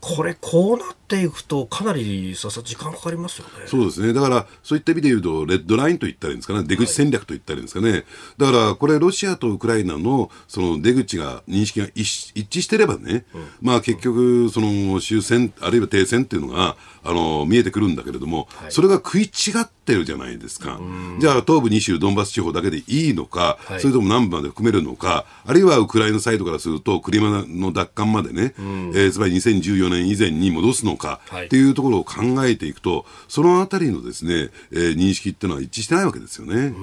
[0.00, 3.66] これ、こうなっていくと、かなりささ時間かかりますよね。
[3.66, 4.12] そうですね。
[4.12, 6.64] だから、そういった意味で言うと、レッドラインと言ったらいいんですかね。
[6.64, 8.04] 出口戦略と言ったらいいんですかね。
[8.36, 13.24] だから、これ、ロシアとウクライナの、その出口が、認識が一一致してればね、
[13.60, 16.76] まあ結局、その終戦、あるいは停戦っていうのが、
[17.08, 19.28] あの、見えてくるんだけれども、それが食い違
[19.62, 20.78] ってるじゃないですか。
[21.18, 23.80] じゃあ、東部2州、ドンバス地方だけでいいのか、はい。
[23.80, 31.46] それとも南部まで含めるのか、あるいはウクライナサイドからすると、クリミアの奪還までね、えーつまり2014年以前に戻すのか、はい。
[31.46, 32.16] っていうところを考
[32.46, 36.74] えていくと、そのあたりのですね、えー認識っていうのは一致してないわけですよね。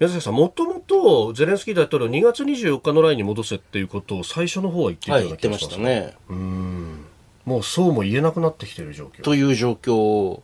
[0.00, 5.94] 宮崎さん、もともとゼレンスキー大統領2月24日のラインに戻せっていうことを最初の方は言っていたはい、ような言って気がしますまし
[6.28, 7.03] たね。
[7.44, 9.22] もうそうも言えなくなってきている状況。
[9.22, 10.40] という状況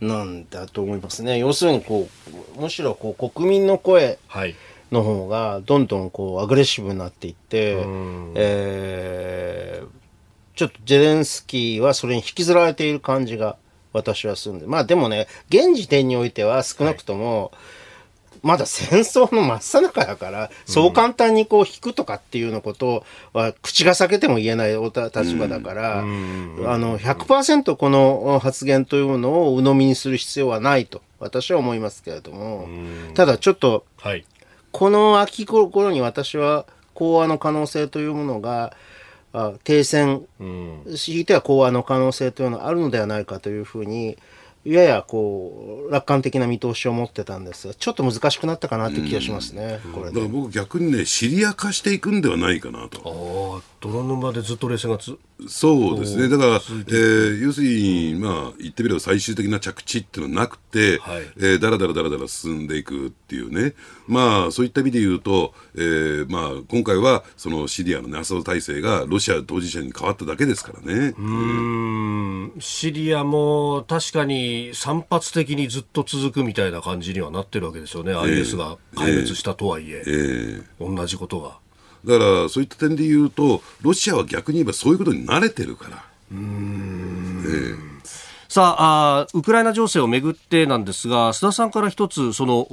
[0.00, 1.38] なんだと思いますね。
[1.38, 2.08] 要するにこ
[2.56, 4.54] う、むしろこう国民の声はい。
[4.90, 10.02] の方がどんどんこうアグレッシブになっていってん、えー
[10.54, 13.56] ちちょっとゼレンスキーはそれに引きずられている感じが
[13.92, 14.66] 私はするんで。
[14.66, 17.52] まあでもね、現時点においては少なくとも、
[18.42, 32.68] まだ戦争の真っ最中だから、そう簡単にこう引くとかっていうようなことは口が裂けても言えないおた立場だから、あの、100%この発言というのを鵜呑みにする必要はないと私は思いますけれども、
[33.14, 34.24] ただちょっとはい。
[34.72, 38.74] この秋頃に私は講和の可能性というものが、
[39.32, 40.26] あ停戦、
[40.96, 44.18] 強いては講和の可能性というのがあるのではないかというふうに、
[44.64, 50.28] ややこう、楽観的な見通しを持ってたんですが、ちょっと難しくなったかなという気がしますね、これでだから。
[50.28, 53.00] 僕逆にね、シリア化していくんではないかなと。
[53.04, 55.18] ああ、泥沼でずっと冷戦がつ。
[55.48, 56.28] そうですね。
[56.28, 63.74] だから、えー要するに、まあ、言ってみれば最終的な着地っていうのはなくて、はいえーだらだらだらだら進んでいくっていうね。
[64.06, 71.14] まあ、そういった意味で言うと、えーまあ、今回は、そのシリアのね、アサド体制がロシア当事者に変わっただけですからね。
[71.18, 78.12] うん、シリアも確かに散発的にずっと続くみたいな感じにはなってるわけですよね。
[78.14, 81.58] IS が壊滅したとはいえ、えー同じことが。
[82.04, 86.04] だから、そういった点で言うと、ロシアは逆に言えばそういうことに慣れてるから。
[88.48, 92.66] さああー、ウクライナ情勢をめぐってなんですが、須田さんから一つ、その、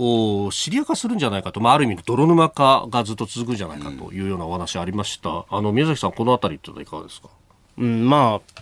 [0.45, 5.45] おシリア化するんじゃないかと、まあ、ある意味の泥沼化がずっと続くんじゃないかというようなお話ありました。
[5.49, 7.29] あの、宮崎さん、このあたりってのはいかがですか？
[7.77, 8.61] うん、まあ、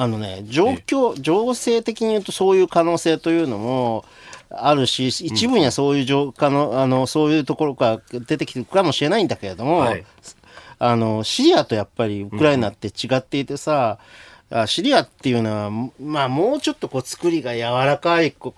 [0.00, 4.06] あのね、状況、情勢的に言うとそういう可能性というのも
[4.48, 10.04] あるし、一部にはそういう状可能、あの、そういうところから出てきてるかもしれないんだけれども、はい。
[10.78, 13.98] あの、シリアとやっぱりウクライナって違っていてさ、
[14.48, 18.54] あシリアっていうのは、まあもうちょっとこう作りが柔らかいこ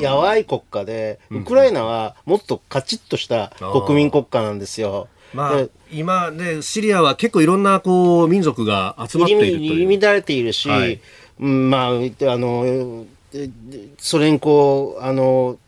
[0.00, 3.52] やわい国家で、ウクライナはもっとカチッとした
[3.84, 5.08] 国民国家なんですよ。
[5.34, 9.88] まあで、今ね、シリアは結構いろんな、こう、民族が集まっていると入いう。
[9.88, 11.00] り乱れているし、はい
[11.40, 13.06] うん、まあ、あの、
[13.98, 15.58] それにこう、あの、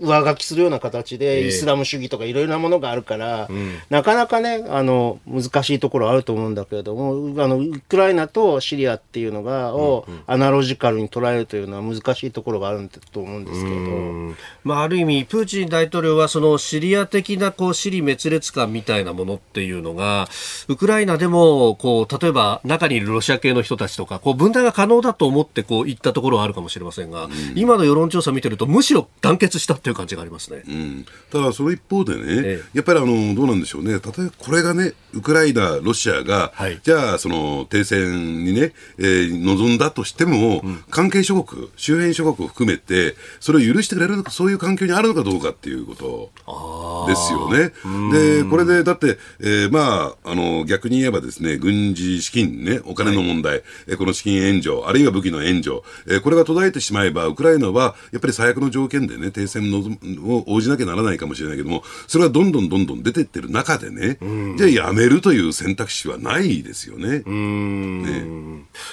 [0.00, 1.18] 上書きするような形ええ。
[1.18, 3.48] でイスラム主義とかいろいろなものがあるから、
[3.88, 14.36] なかなかね、あの、難しいところあると思うんだけれども、あの、ウクライナとシリアっていうのが、をアナロジカルに捉えるというのは難しいところがあると思うんですけれど、うん。
[14.64, 20.28] まあ、ある意味、プーチン大統領はそのシリア的なこう死に滅裂感みたいなものっていうのが、
[20.68, 30.62] ウクライナでもこう例えば中にいるロシア系の人たちとか、こう分断が可能だと思ってこう言ったところはあるかもしれませんが、今の世論調査見てると、むしろ団結したっていう感じがありますね。
[30.68, 32.78] うん、ただ、その一方でね、ええ。
[32.78, 36.78] やっぱりあのどうなんでしょうね、例えばこれがね、ウクライナ、ロシアが、はい。
[36.84, 47.72] じゃあ、その停戦にね、えー臨んだとしても、関係諸国、周辺諸国を含めて、それを許してくれるのか、そういう環境にあるのかどうかっていうことですよね。
[48.12, 64.18] で、これで、だって、えーまあ、あの逆に言えばですね、軍事資金ね、お金の問題、えーこの資金援助、あるいは武器の援助、えーこれが途絶えてしまえば、ウクライナはやっぱり最悪の条件でね、停戦のを応じなきゃならないかもしれないけども、それはどんどんどんどん出てってる中でね、
[64.56, 67.22] じゃあやめるという選択肢はないですよね。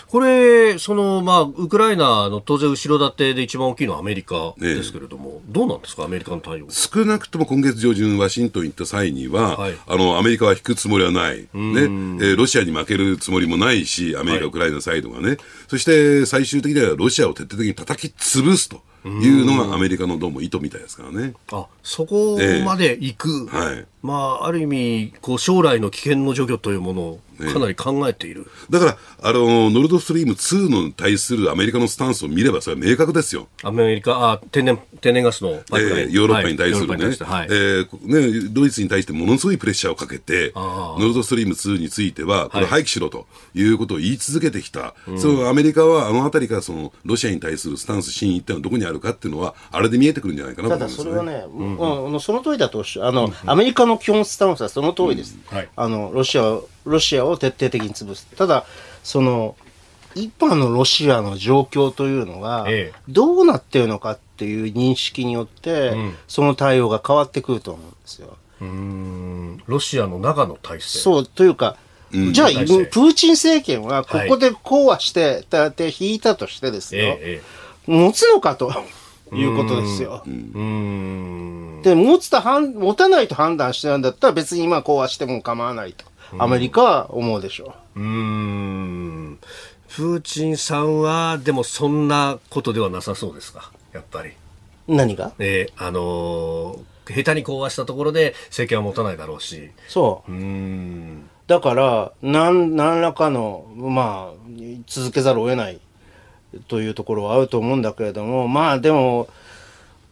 [0.08, 6.68] これ、その、まあ、ウクライナの当然後ろ盾で一番大きいのはアメリカですけれども、どうなんですか、アメリカの対応。
[6.70, 9.78] 少なくとも今月上旬、ワシントン行った際には、はい。
[9.88, 11.48] あのアメリカは引くつもりはない、ね。
[11.54, 14.44] えーロシアに負けるつもりもないし、アメリカ、はい。
[14.46, 15.38] ウクライナサイドがね、
[15.68, 21.33] そして最終的にはロシアを徹底的に叩き潰すというのがアメリカのどうも意図みたいですからね。
[21.51, 33.48] あそこまで行く、はいまあ、ある意味こう将来の危険の除去というものをかなり考えている、だから、あの、ノルドストリーム2の対するアメリカのスタンスを見れば、それは明確ですよ。
[33.63, 37.48] アメリカあ天然天然ガスのパイプライン、えーヨーロッパに対するね,、はいはい。
[37.50, 51.12] えーね、ドイツに対してものすごいプレッシャーをかけて、あノルドストリーム2については、これ廃棄しろということを言い続けてきた、そのアメリカはあのあたりからそのロシアに対するスタンス、真意っていうのはどこにあるかっていうのは、あれで見えてくるんじゃないかなとた思いますね。
[51.12, 52.08] だそれはね、うん。
[52.08, 55.38] あのその通りだとあの、アメリカの基本スタンスはその通りです。
[55.47, 55.69] はい。
[55.75, 58.27] あのロシアをロシアを徹底的に潰す。
[58.36, 58.65] ただ
[59.03, 59.55] その
[60.15, 62.99] 今のロシアの状況というのが、ええ。
[63.07, 65.93] どうなっているのかっていう認識によって、
[66.27, 68.37] その対応が変わってくると思うんですよ。
[68.62, 69.63] うーん。
[69.67, 71.00] ロシアの中の体制。
[71.00, 71.77] そうというか、
[72.12, 77.41] じゃあ、プーチン政権はここで講和して、だって引いたとしてですよ、ええ
[77.87, 77.91] え。
[77.91, 78.73] 持つのかと
[79.34, 80.23] いうことですよ。
[80.25, 80.60] えうー
[81.80, 81.82] ん。
[81.82, 86.06] で、持つと判、持たないと判断してるんだったら別に今こうはしても構わないと。
[86.38, 88.00] アメリカは思うでしょう。
[88.00, 89.40] ーん。
[89.90, 93.71] プーチンさんはでもそんなことではなさそうですか？
[93.94, 94.32] やっぱり。
[94.88, 94.96] う。
[94.96, 95.32] 何が？
[95.40, 99.69] えーあのー下手に講和したところで政権は持たないだろうし。
[99.88, 100.32] そう。
[100.32, 101.30] ーん。
[101.48, 104.50] だから、なん、何らかの、まあ、
[104.88, 105.80] 続けざるを得ない
[106.67, 109.27] というところはあると思うんだけれども、まあでも、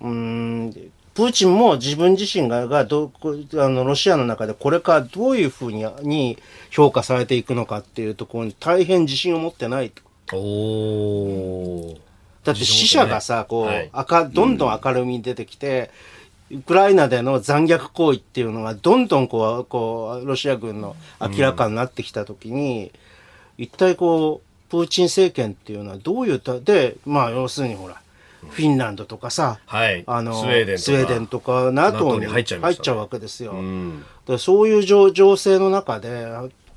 [0.02, 6.38] うーん、プーチンも自分自身が、がどこあの、ロシアの中でこれからどういうふうにに
[6.70, 10.04] 評価されていくのかっていうところに大変自信を持ってないと。
[10.36, 11.98] おー。
[12.44, 13.90] だって死者がさ、こう、はい。
[13.94, 15.90] 赤、どんどん明るみに出てきて、
[16.52, 22.92] ウクライナでの残虐行為っていうのがどんどんこう、こう、ロシア軍の明らかになってきたときに、
[23.58, 28.02] 一体こう、プーチン政権っていうのはどういうた、で、まあ要するにほら、
[28.50, 30.04] フィンランドとかさ、はい。
[30.06, 33.54] あの、スウェーデンとかスウェーデンとか NATO にに入っちゃうわけですよ。
[33.54, 34.06] うん。
[34.38, 36.26] そういう情情勢の中で、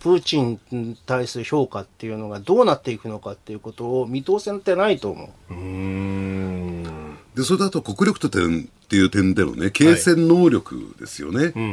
[0.01, 5.55] プーチンに対する評価っていうのがどうなっていくのかっていうことを見通せてないと思う。
[5.55, 7.08] うーん
[7.39, 11.53] でそれだと国力と点っていう点でのね、継戦能力ですよね。
[11.55, 11.67] うんう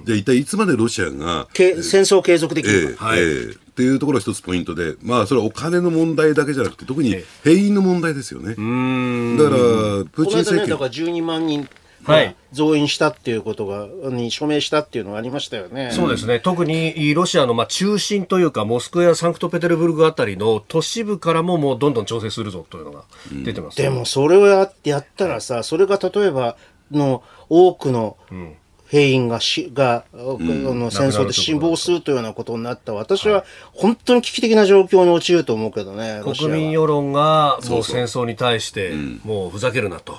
[0.00, 3.04] んじゃあ一体いつまでロシアが、け戦争継続できええるか。
[3.04, 8.54] はいええっていうところが一つポイントで、まあ、それはお金の問題だけじゃなくて、特にえ兵員の問題ですよね。
[8.56, 11.68] うーんだから、プーこの間ね、チン政権、だから12万人
[12.04, 12.36] はい。
[12.52, 15.90] 増員したっていうことが、に署名したっていうのがありましたよね。
[15.92, 23.04] そうですね、特にロシアのまあ中心というか、モスクワやサンクトペテルブルクあたりの都市部からももうどんどん調整するぞというのが
[23.44, 26.56] 出てます、でもそれをややったらさ、それが例えば
[26.90, 28.16] の多くの
[28.90, 32.92] 兵員がしが、あの戦争で死亡するというようなことになった。
[32.92, 36.34] 私は本当に危機的な状況に陥ると思うけどね、は。
[36.34, 37.84] 国民世論がもそう。
[37.84, 38.92] 戦争に対して、
[39.24, 40.14] もうふざけるなと。
[40.14, 40.18] だ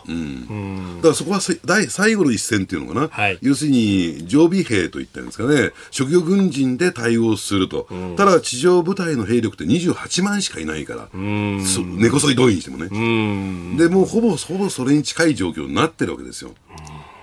[1.01, 3.37] からそこはせ第最後の一線っていうのかな、はい。
[3.41, 13.75] 要するに常備兵といったんですかね、職業軍人で対応すると、ただ地上部隊の兵力って28万しかいないから、そ根こそぎ動員してもね、うん。
[13.77, 16.51] でもうほぼほぼそれに近い状況になってるわけですよ。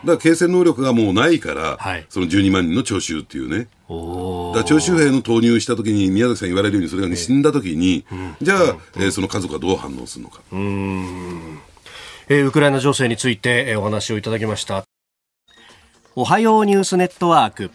[0.04, 3.68] だから継戦能力がもうないから、はいその12万人の徴集っていうね。
[3.88, 8.04] おだ徴集兵の投入したときに、宮崎さん言われるように、それが、ね、死んだときに、
[8.42, 8.58] じゃあ、
[8.96, 10.40] えーその家族がどう反応するのか。
[10.52, 14.84] えーウクライナ情勢について、えーお話をいただきました。
[16.14, 17.70] おはようニュースネットワーク。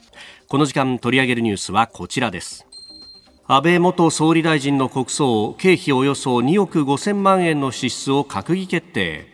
[0.47, 2.65] この時間取り上げるニュースはこちらです。
[3.47, 9.32] 安倍元総理大臣の国葬、経費およそ2億5000万円の支出を閣議決定。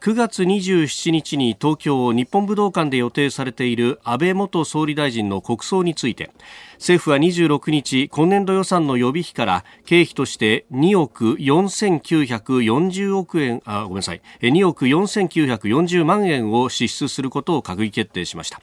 [0.00, 6.30] 9月27日に東京日本武道館で予定されている安倍元総理大臣の国葬について
[6.76, 18.62] 政府は26日今年度予算の予備費から経費として2億4940億円あごめんなさい2億4940万円を支出することを閣議決定しました。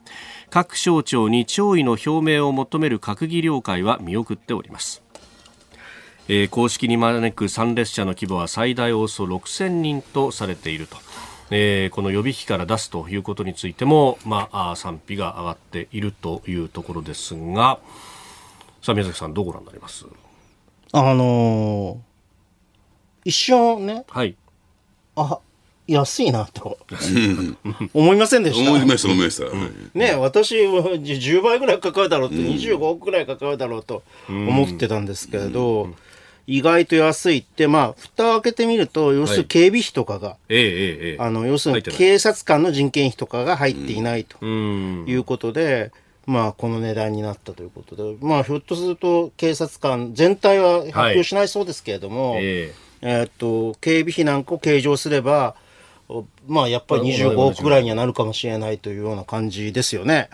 [0.49, 5.03] 各省庁に弔意の表明を求める閣議了解は見送っております。
[6.29, 10.97] え公式に招く参列者の規模は最大およそ6000人とされていると、
[11.49, 17.79] えーこの予備費から出すということについても、まあ、賛否が上がっているというところですが
[18.81, 20.05] さあ宮崎さんどうご覧になります？
[20.93, 21.97] あのー
[23.25, 24.35] 一瞬ね、はい。
[25.17, 25.39] あ、
[25.85, 26.77] 安いなと
[27.93, 28.71] 思いませんでした？
[28.71, 29.45] 思いました、思いました。
[29.45, 29.97] はい。
[29.97, 35.89] ね私は10倍ぐらいかかるだろうと、25億ぐらいかかるだろうと思ってたんですけれど、
[36.47, 41.17] 意外と安いって、まあ、蓋を開けてみると、要するに警備費とかが、ええええええ。
[41.19, 45.05] あの、要するに警察官の人件費とかが入っていないとうん。
[45.07, 45.91] いうことで、
[46.25, 53.23] まあ、この値段になったということで、まあ、ひょっとすると警察官全体は発表しないそうですけれども、ええ。
[53.23, 55.55] ーっと、警備費なんかを計上すれば、
[56.07, 60.29] おまあ、やっぱり25億ぐらいにはなるかもしれないというような感じですよね。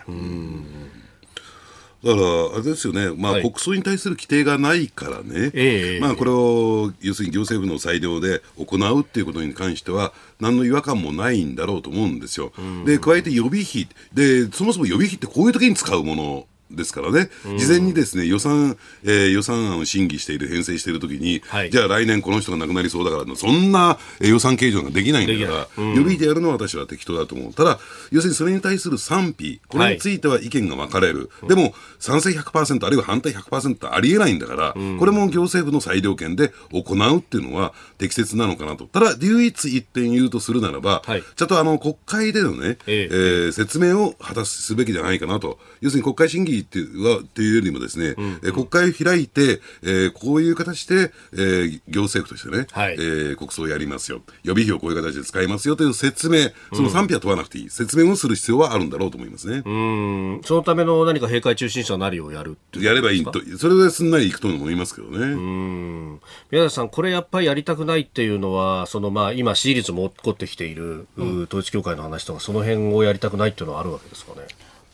[2.04, 3.42] だから、あれですよね、まあ、はい。
[3.42, 12.52] 国葬に対する規定がないからね、ええまあ、これを要するに行政府の裁量で行うっていうことに関しては、何の違和感もないんだろうと思うんですよ。
[12.84, 16.46] で、加えて予備費で、そもそも予備費ってこういう時に使うもの
[16.76, 21.70] ですからね、事前にですね予算、えー予算案を審議している、編成しているときに、はい。
[21.70, 27.52] じゃあ来年この人が亡くなりそうだから、そんなえー予算計上ができないんだから、予備費でやるのは私は適当だと思う。
[27.54, 27.78] ただ、
[28.10, 31.30] 要するにそれに対する賛否、これについては意見が分かれる。
[31.48, 38.84] でも、賛成100%、あるいは反対100%ありえないんだから、これも行政府の裁量権で行うっていうのは適切なのかなと。
[38.86, 41.22] ただ、唯一一点言うとするならば、はい。
[41.36, 43.08] ちゃんとあの国会でのね、ええ。
[43.10, 45.58] えー説明を果たすべきじゃないかなと。
[45.80, 54.22] 要するに国会審議っていうはっていうよりもですね、えー国会を開いて、えーこういう形で、えー行政府としてね、はいえー国葬をやりますよ。
[54.42, 57.70] 予備費をこういう形で使いますよという説明、その賛否は問わなくていい。
[57.70, 59.62] 説明をする必要はあるんだろうと思いますね。
[59.64, 65.18] うんそのための何か閉会中審査なりをやるやればいいことそれですんなりいくと思いますけどね。
[65.18, 74.46] うん宮崎さん、これやっぱりやりたくないっていうのは、そのまあ今、支持率も起こってきている、う統一教会の話とか、その辺をやりたくないっていうのはあるわけですかね？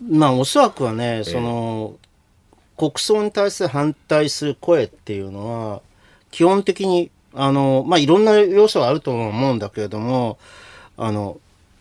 [0.09, 1.96] まあ、おそらくはね、その、
[2.76, 5.82] 国葬に対する反対する声っていうのは、
[6.30, 10.38] 基本的に、あの、まあ、いろんな要素はあると思うんだけれども、
[10.96, 11.38] あの、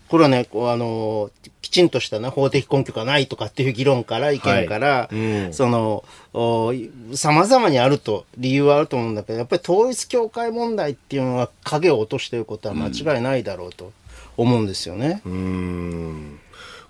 [0.08, 1.30] これはね、こうあの、
[1.62, 5.08] きちんとしたね、法的根拠がないとかっていう議論から、意見から、
[5.52, 6.04] その、
[6.34, 6.74] お
[7.14, 13.92] 様々にあると、理由はあると思うんだけど、やっぱり統一教会問題っていうのは影を落としていることは間違いないだろうと
[14.36, 15.22] 思うんですよね。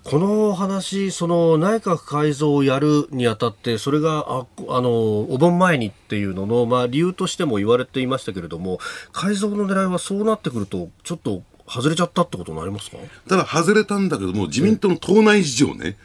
[0.03, 8.79] この話、その内閣改造をやるにあたって、それがああのお盆前にっていうのの、まあ、理由としても言われていましたけれども、
[9.11, 12.97] 改造の狙いはそうなってくると、ちょっと外れちゃったってことになりますか？
[13.29, 15.95] ただ外れたんだけども、自民党の党内事情ね、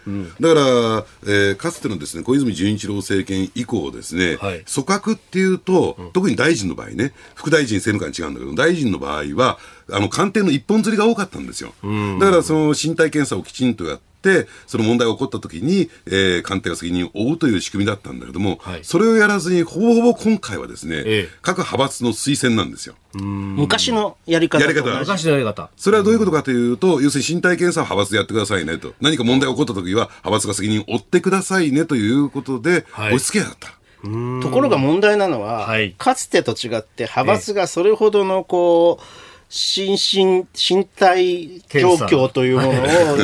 [0.40, 4.64] だから、えーかつてのですね小泉純一郎政権以降ですね、はい。
[4.72, 9.58] 組閣っていうと、特に大臣の場合ね、副大臣、政務官違うんだけど、大臣の場合は、
[9.90, 11.72] あの官邸の一本釣りが多かったんですよ。
[12.18, 22.96] だから、その身体検査をきちんとやって、その問題が起こった時に、えー官邸が責任を負うという仕組みだったんだけども、はいそれをやらずに、ほぼほぼ今回はですね、ええ各派閥の推薦なんですよ。
[23.14, 25.70] 昔のやり方やり方昔のやり方。
[25.76, 28.94] それはどういうことかというと、要するに身体検査は派閥でやってくださいねと。
[29.00, 33.76] 何か問題が起こった時は、派閥が責任を負ってくださいねということで、はい押し付けやがった。
[34.02, 39.04] ところが問題なのは、はいかつてと違って派閥がそれほどのこう、
[39.48, 42.74] 心身、身体状況というものを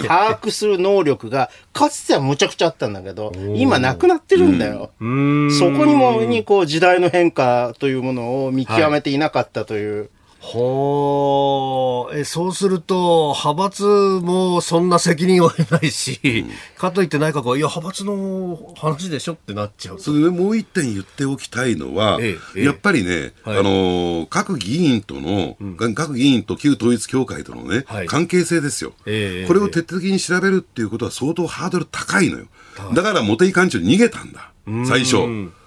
[0.03, 4.91] 把握する能力が、かつてはむちゃくちゃあったんだけど、今なくなってるんだよ。
[4.99, 5.05] そ
[5.73, 10.11] こにも、にこう時代の変化というものを見極めていなかったという。
[10.43, 12.18] ほー。
[12.18, 16.45] えそうすると、派閥もそんな責任を負えないし、
[16.76, 20.01] かといって内閣は、いや、派閥の話でしょってなっちゃう。
[20.01, 22.64] それでもう一点言っておきたいのは、ええええ。
[22.64, 23.59] やっぱりね、はい。
[23.59, 25.57] あのー各議員との、
[25.95, 28.07] 各議員と旧統一教会とのね、はい。
[28.07, 32.47] 関係性ですよ、ええこれを徹底的に調べるっていうことは相当ハードル高いのよ。
[32.95, 34.53] だから茂木幹事長逃げたんだ、
[34.86, 35.18] 最初。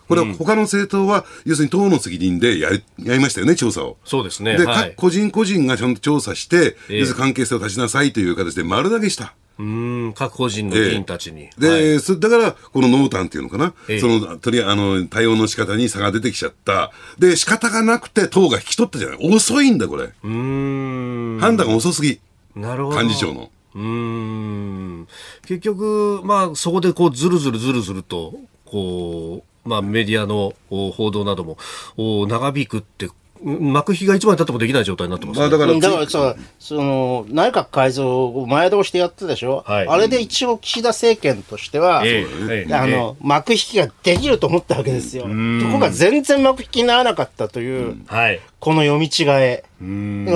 [0.07, 3.97] これは他の政党は、要するに党の責任でやりやりましたよね、調査を。
[4.05, 4.57] そうですね。
[4.57, 4.95] で、はい各。
[4.95, 9.33] 個人個人がちゃんと調査して、ええ要するに関係性を出しなさいという形で丸投げした。
[9.57, 11.49] うーん、各個人の議員たちに。
[11.57, 16.91] で、はいそだから、この濃淡っていうのかな、ええその、とりああの、対応の仕方に差が出てきちゃった。
[17.19, 19.17] で、仕方がなくて党が引き取ったじゃない。
[19.21, 20.03] 遅いんだ、これ。
[20.03, 21.39] うーん。
[21.39, 22.19] 判断が遅すぎ。
[22.55, 23.01] なるほど。
[23.01, 23.49] 幹事長の。
[23.75, 25.07] うーん
[25.45, 31.57] 結局、まあ、そこでこうずるずるずるずるとこう、まあ、メディアのお報道なども
[31.97, 33.09] お長引くって
[33.43, 35.41] うん幕引きがいつまでたってもできない状態になってます、ね。
[35.41, 39.87] まあ、だから、だからさ、その、内閣改造を前倒してやってたでしょ、はい。
[39.87, 45.23] あれで一応岸田政権としては、ええええあの、幕引きができると思ったわけですよ。
[45.23, 48.39] ところが全然幕引きにならなかったという、はい。
[48.59, 49.63] この読み違え。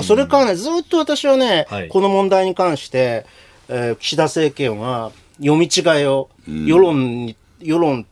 [0.04, 1.88] それからね、ずっと私はね、はい。
[1.88, 3.26] この問題に関して、
[3.70, 8.06] えー岸田政権は読み違いを、世論に、世論に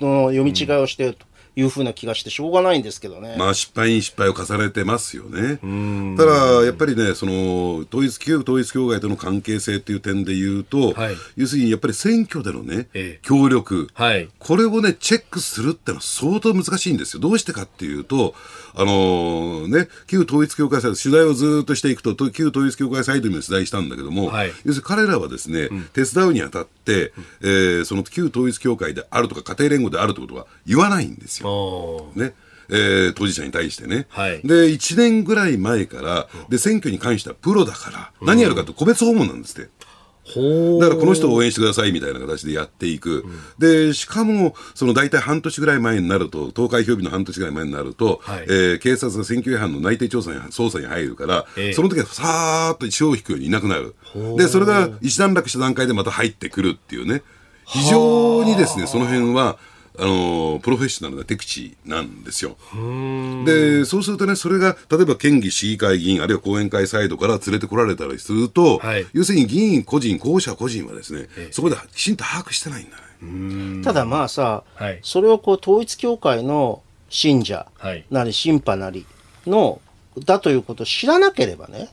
[0.00, 1.26] の読み違いをしていると。
[1.56, 3.36] いうふうな気がしてしょうがないんですけどね。
[3.38, 5.58] まあ、失敗に失敗を重ねてますよね。
[6.16, 14.28] ただ、やっぱりね、その、統一、旧統一教会との関係性っていう点で言うと、はい要するにやっぱり選挙でのね、ええ協力、はい。
[14.38, 17.20] これをね、チェックするってのは相当難しいんですよ。
[17.20, 18.34] どうしてかっていうと、
[18.74, 31.43] あのね、旧統一教会サイド、取材をずっとしていくと、と旧統一教会サイドにも取材したんだけども、はい要するに彼らはですね、手伝うにあたって、えーその旧統一教会であるとか家庭連合であるということは言わないんですよ。
[31.48, 32.34] おーね。
[32.70, 34.06] えー当事者に対してね。
[34.08, 39.70] はいで、1年ぐらい前から、で、選挙に関してはプロだから、何やるかって個別訪問なんですって。
[40.26, 43.26] ほだからこの人を応援してくださいみたいな形でやっていく。
[43.58, 53.94] で、しかも、その大体半年ぐらい前になると、投開票日の半年ぐらい前になると、はいえー警察が選挙違反の内定調査に、捜査に入るから、ええその時はさーっと潮を引くようにいなくなる。
[54.38, 57.22] で、それが一段落した段階でまた入ってくるっていうね。
[57.66, 59.58] 非常にですね、その辺は、
[59.96, 62.56] あのープロフェッショナルな手口なんですよ。
[63.44, 69.06] で、そうするとね、それが、例えば県議、市議会議員、あるいは後援会サイドから連れてこられたりすると、はい。
[69.12, 73.84] 要するに議員個人、候補者個人はですね、そこできちんと把握してないんだね。
[73.84, 75.00] ただまあさ、はい。
[75.02, 78.04] それをこう統一教会の信者はい。
[78.10, 79.06] なり審判なり
[79.46, 79.80] の、
[80.24, 81.90] だということを知らなければね、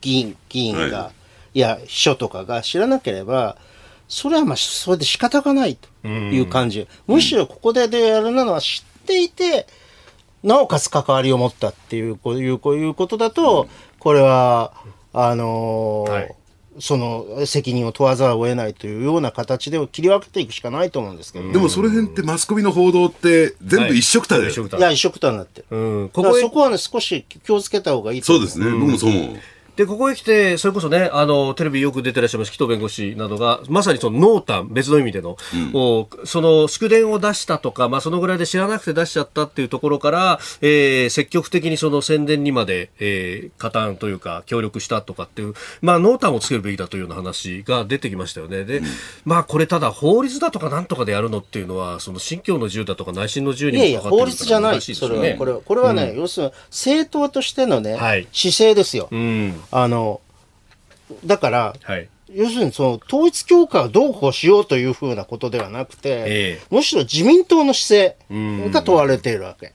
[0.00, 3.56] 議員、議員が、、はいや秘書とかが知らなければ、
[4.08, 6.86] それはまあそれで仕方がないという感じ。
[7.06, 9.66] むしろここででやるなのは知っていて、
[10.42, 14.72] なおかつ関わりを持ったっていう、こういう、こういうことだと、これは、
[15.12, 16.34] あのーはい
[16.78, 25.76] その責任を問わざるを得ないというような形で切り分けていくしかないと思うんですけど、でもその辺ってマスコミの報道って全部一緒くたで、一緒くたいや、一緒くたになってる。
[25.76, 26.08] うん。
[26.10, 29.36] ここへそこはね、少し気をつけた方がいいそうですね、僕もそう思う。
[29.76, 35.36] で、ここへ来て、それこそね、あの、テレビよく出てらっしゃいます紀藤弁護士などが、まさにその濃淡、別の意味での、
[35.74, 48.64] おその祝電を出したとか、まあそのぐらいで知らなくて出しちゃったっていうところから、えー積極的にその宣伝にまで、えー加担というか、協力したとかっていう、まあ濃淡をつけるべきだというような話が出てきましたよね。
[48.64, 48.80] で、
[49.24, 54.74] まあこれただ法律だとかなんとかでやるのっていうのは、その信教の自由だとか内心の自由にいやいや、もかかってる法律じゃない。
[54.76, 59.08] ねそれは、これは、これはね、要するに、政党としてのね、はい姿勢ですよ。
[59.10, 59.54] うん。
[59.70, 60.20] あの、
[61.24, 62.08] だから、はい。
[62.34, 69.72] 要するにその統一教会をどうこうしようというふうなことではなくて、えむしろ自民党の姿うん勢が問われているわけ。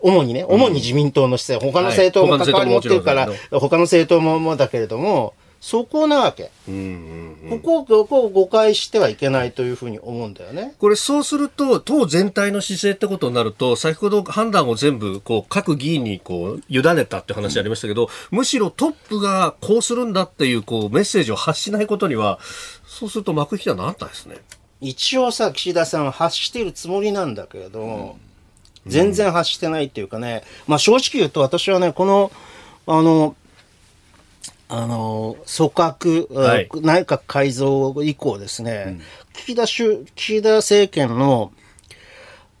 [0.00, 6.50] 主にね、主に自民党の姿勢、他の政党も関わり持ってるから、はい他の政党もだけれども、そこなわけ。
[6.68, 10.74] うんうんうんここを、誤解してはいけないというふうに思うんだよね。
[10.78, 22.38] これそうすると、党全体の姿勢ってことになると、先ほど判断を全部、こう、各議員にこう、委ねたって話ありましたけど、むしろトップがこうするんだっていう、こう、メッセージを発しないことには、
[22.86, 24.36] そうすると幕引きはなったですね。
[24.80, 28.18] 一応さ、岸田さんは発しているつもりなんだけれども、
[28.86, 32.30] 全然発してないっていうかね、まあ正直言うと私はね、この、
[32.86, 33.34] あの、
[34.68, 36.68] あの、組閣、はい。
[36.74, 39.00] 内閣改造以降ですね、
[39.32, 41.52] 岸田首岸田政権の、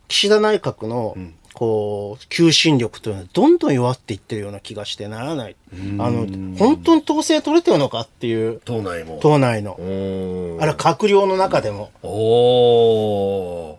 [0.08, 1.16] 岸田内閣の、
[1.52, 5.56] こう、求心力というのはどんどん弱っていってるような気がしてならない。
[5.98, 9.18] あの、本当に統制取れてるのかっていう、党内も。
[9.20, 9.72] 党内の。
[9.72, 9.82] あ
[10.64, 11.90] れ、閣僚の中でも。
[12.02, 13.77] おー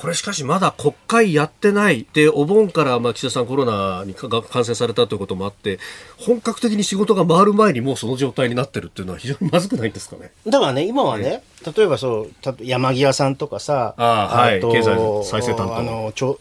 [0.00, 2.06] これしかしまだ国会やってない。
[2.14, 5.78] で、お盆からまあ岸田さんコロナにかが感染されたということもあって、
[6.16, 10.32] 本格的に仕事が回る前にもうその状態になってるっていうのは非常にまずくないんですかね。
[10.46, 11.42] だからね、今はね、
[11.76, 16.40] 例えばそう、た山際さんとかさ、あーはい経済再生担当あの、ちょ、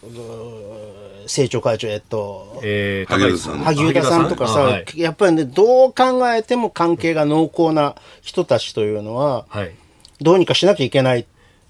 [1.23, 4.85] 政調会長、えっと、えー、萩生田さん萩生田さんとかさ、あはい。
[4.95, 9.75] やっぱりね、どう考えても関係が濃厚な人たちというのは、はい。
[10.21, 11.25] どうにかしなきゃいけない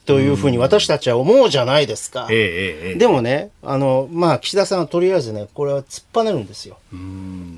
[0.09, 2.25] というふうに私たちは思うじゃないですか。
[2.27, 6.79] でもね、あの、まあ、岸田さんはとりあえずね、これは突っぱねるんですよ。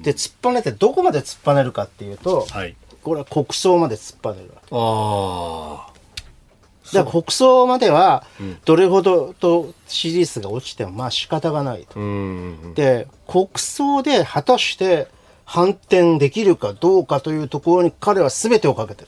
[0.03, 2.75] で、突っぱねてどこまで突っぱねるかっていうと、はい。
[3.03, 4.67] これは国葬まで突っぱねるわけ。
[4.69, 6.93] ああ。
[6.93, 8.25] だから国葬までは、
[8.65, 11.97] どれほどと支持率が落ちても、まあ仕方がないと。
[11.97, 12.73] うん。
[12.75, 15.07] で、国葬で果たして
[15.45, 19.07] 反転できるかどうかというところに彼は全てをかけてる。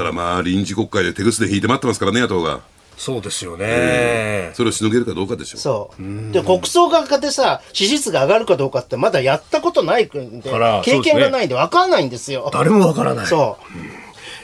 [0.00, 2.60] ただまあ、臨時国会で手ぐすで引いて待ってますからね、野党が。
[2.96, 4.50] そうですよね。
[4.54, 5.60] それをしのげるかどうかでしょう。
[5.60, 6.32] そう。
[6.32, 12.48] で、国葬がかでさ、支持率が上がるかどうかってまだやったことないんでから、経験がないんで分かんないんですよ。
[12.50, 13.26] 誰もわからない。
[13.26, 13.58] そ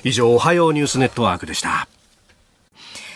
[0.04, 0.06] う。
[0.06, 1.88] 以上、おはようニュースネットワークでした。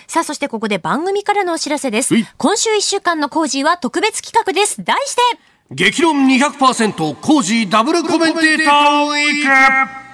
[0.07, 2.27] さあ、そしてここで番組からのお知らせですはい。
[2.39, 4.83] 今週1週間のコージーは特別企画です。
[4.83, 5.21] 題して、
[5.73, 10.10] 激論200%工事ダブルコメンテーターウィーク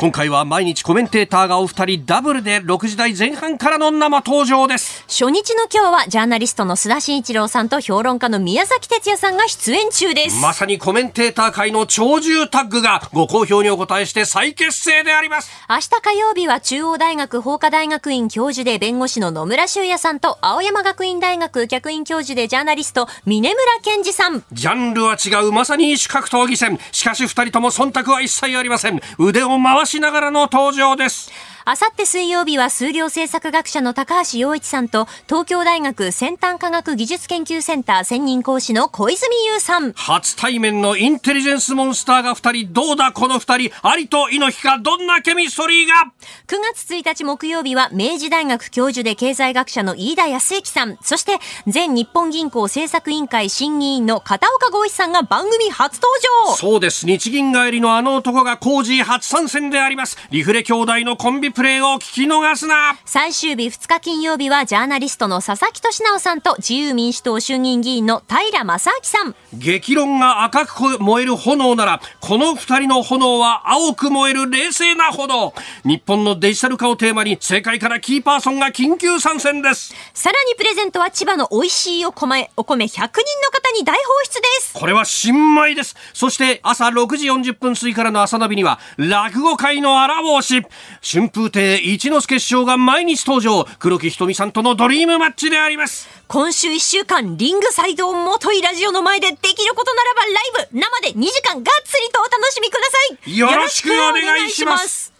[0.00, 5.04] 今回は毎日コメンテーターがお二人ダブルで6時台前半からの生登場です。
[5.08, 10.40] 初日の今日はジャーナリストの須田慎一郎さんと評論家の宮崎哲也さんが出演中です。
[10.40, 15.50] まさにコメンテーター界の長寿タッグがご好評にお答えして再結成であります。
[15.68, 24.42] 明日火曜日は中央大学法科大学院教授で弁護士の野村修也さんと青山学院大学客員教授でジャーナリスト峰村健二さん。
[24.50, 26.78] ジャンルは違うまさに異種格闘技戦。
[26.90, 29.02] しかし二人とも忖度は一切ありません。
[29.18, 31.32] 腕を回しながらの登場です。
[31.66, 39.92] あさって水曜日は数量政策学者の高橋洋一さんと東京大学先端科学技術研究センター専任講師の小泉優さん。
[39.92, 46.12] 初対面のインテリジェンスモンスターが二人、どうだこの二人、ありと猪木か、どんなケミストリーが
[46.46, 51.38] 9月1日木曜日は明治大学教授で経済学者の飯田康之さん、そして
[51.72, 56.08] 前日本銀行政策委員会審議員の片岡剛一さんが番組初登
[56.48, 57.04] 場そうです。
[57.04, 60.16] 日銀帰りのあの男が工事初参戦であります。
[60.30, 69.34] リフレ兄弟のコンビプレーを聞き逃すな最終日2日金曜日はジャーナリストの佐々木俊直さんと自由民主党衆議院議員の平正明さん。
[69.52, 75.54] 激論が赤く燃える炎なら、この二人の炎は青く燃える冷静な炎。
[75.84, 79.94] 日本のデジタル化をテーマに、世界からキーパーソンが緊急参戦です。
[80.14, 84.74] さらにプレゼントは千葉の美味しいお米、お米100人の方に大放出です。
[84.74, 85.96] これは新米です。
[86.12, 90.62] そして朝6時40分過ぎからの朝ナビには、落語界の荒帽子。
[91.02, 93.64] 春風亭一之輔師匠が毎日登場。
[93.78, 96.08] 黒木瞳さんとのドリームマッチであります。
[96.28, 100.34] 今週1週間、リングサイドをもといラジオの前でできることならばライ
[100.72, 103.38] ブ、生で2時間がっつりとお楽しみください。
[103.38, 105.12] よろしくお願いします。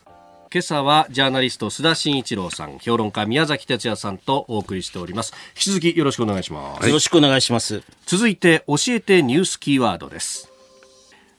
[0.53, 5.33] 今朝はジャーナリスト須田慎一郎さん、評論家宮崎哲也さんとお送りしております。
[5.51, 6.87] 引き続きよろしくお願いします。
[6.89, 7.85] よろしくお願いします。
[8.05, 10.51] 続いて教えてニュースキーワードです。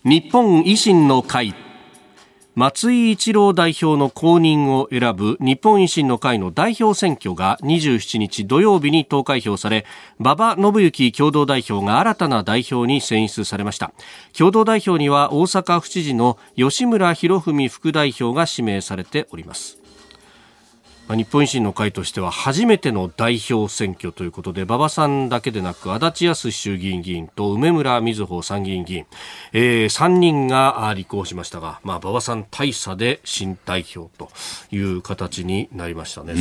[0.05, 1.53] 日本維新の会
[2.54, 9.86] 松井一郎代表の後任を選ぶ日本維新の会の代表選挙が27日土曜日に投開票され
[10.20, 13.93] 馬場信之共同代表が新たな代表に選出されました。
[14.38, 19.80] 共同代表には大阪府知事の吉村博文副代表が指名されております。
[21.16, 29.05] 日本維新の会としては初めての代表選挙ということで馬場さんだけでなく足立康衆議院議員と梅村瑞穂参議院議員、
[29.51, 34.30] えー、3人が立候補しましたが、まあ、馬場さん大差で新代表と
[34.72, 36.34] いう形になりましたね、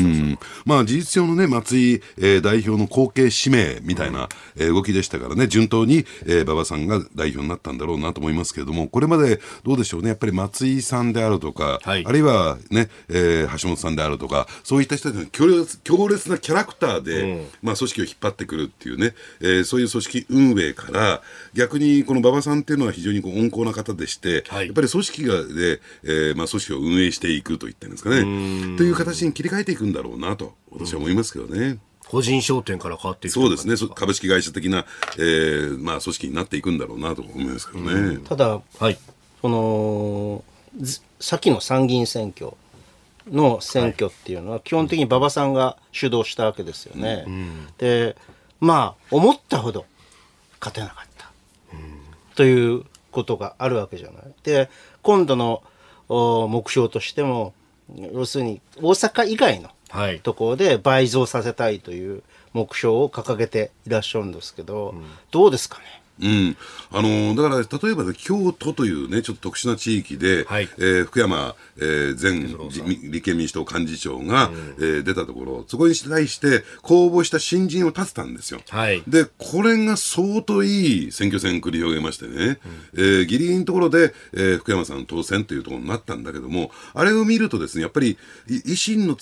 [0.64, 21.22] まあ、事実上の、ね、松井、えー、代表の後継指名みたいな、えー、動きでしたからね順当に、えー、馬場さんが代表になったんだろうなと思いますけれどもこれまでどうでしょうねやっぱり松井さんであるとか、はい、あるいはね、えー、橋本さんであるとかそういった人たちの強烈強烈なキャラクターで、うん、まあ、組織を引っ張ってくるっていうね、えー、そういう組織運営から
[21.54, 28.22] 逆にこの馬場さんっていうのは非常にこう温厚な方でして、はい、やっぱり組織がで、えーまあ、組織を運営していくといったんですかね。
[28.76, 31.78] という形に切り替えていくんだろうなと私は思いますけどね。
[32.10, 33.76] 個人商店から変わっていくそうですね。
[33.94, 34.84] 株式会社的な、
[35.16, 38.18] えーまあ、組織になっていくんだろうなと思いますけどね。
[38.24, 38.98] ただ、はい、
[39.40, 40.44] その
[41.20, 42.52] 先の参議院選挙
[43.28, 47.24] の選挙っていうのは基本的に馬場さんが主導したわけですよね。
[47.26, 48.16] うん、で
[48.60, 49.86] まあ思ったほど
[50.60, 51.30] 勝てなかった、
[51.72, 52.00] うん、
[52.34, 54.22] ということがあるわけじゃない。
[54.42, 54.68] で
[55.02, 55.62] 今度の
[56.08, 57.54] 目標としても
[58.12, 59.70] 要するに大阪以外の
[60.22, 65.99] ところで倍増させたいという目標を掲げていらっしゃるんですけど、うん、どうですかね？
[66.22, 66.56] うん、
[66.92, 78.60] あのだから例えば、ね、京都というねちょっと特殊な地域で、はい、えー、福山、えー、前立憲民主党幹事長が、うん、えー、出たところそこに対して公募した新人を立てたんですよ。
[78.68, 82.58] はい、でこれが相当いい選挙戦繰り広げましてね、
[82.94, 88.18] うん、えー、ギリギリのところで、えー、福山さん当選というところになったんだけどもあれを見るとですねやっぱり
[88.48, 89.16] 維新の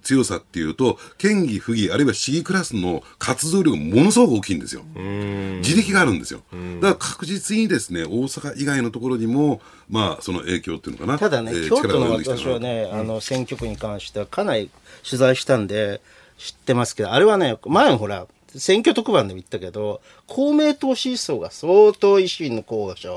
[0.00, 4.82] 強さっていうと、県議、府議、あるいは市議クラスの活動量がものすごく大きいんですよ。
[4.94, 6.42] 自力があるんですよ。
[6.80, 11.18] だから確実にですね、大阪以外のところにも、まあ、その影響っていうのかな。
[11.18, 14.70] ただね、えー、京都の私はね、あの、選挙区に関してはかなり
[15.04, 16.00] 取材したんで、
[16.40, 18.26] 知ってますけど、あれはね、前ほら、
[18.56, 23.12] 選挙特番でも言ったけど、公明党支持層が相当維新の候補者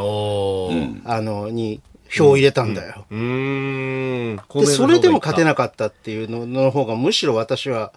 [0.00, 0.70] を、
[1.04, 1.80] あの、に
[2.12, 3.06] 票を入れたんだよ。
[3.10, 7.92] うん、でそれでも勝てなかったっていうのの方がむしろ私は、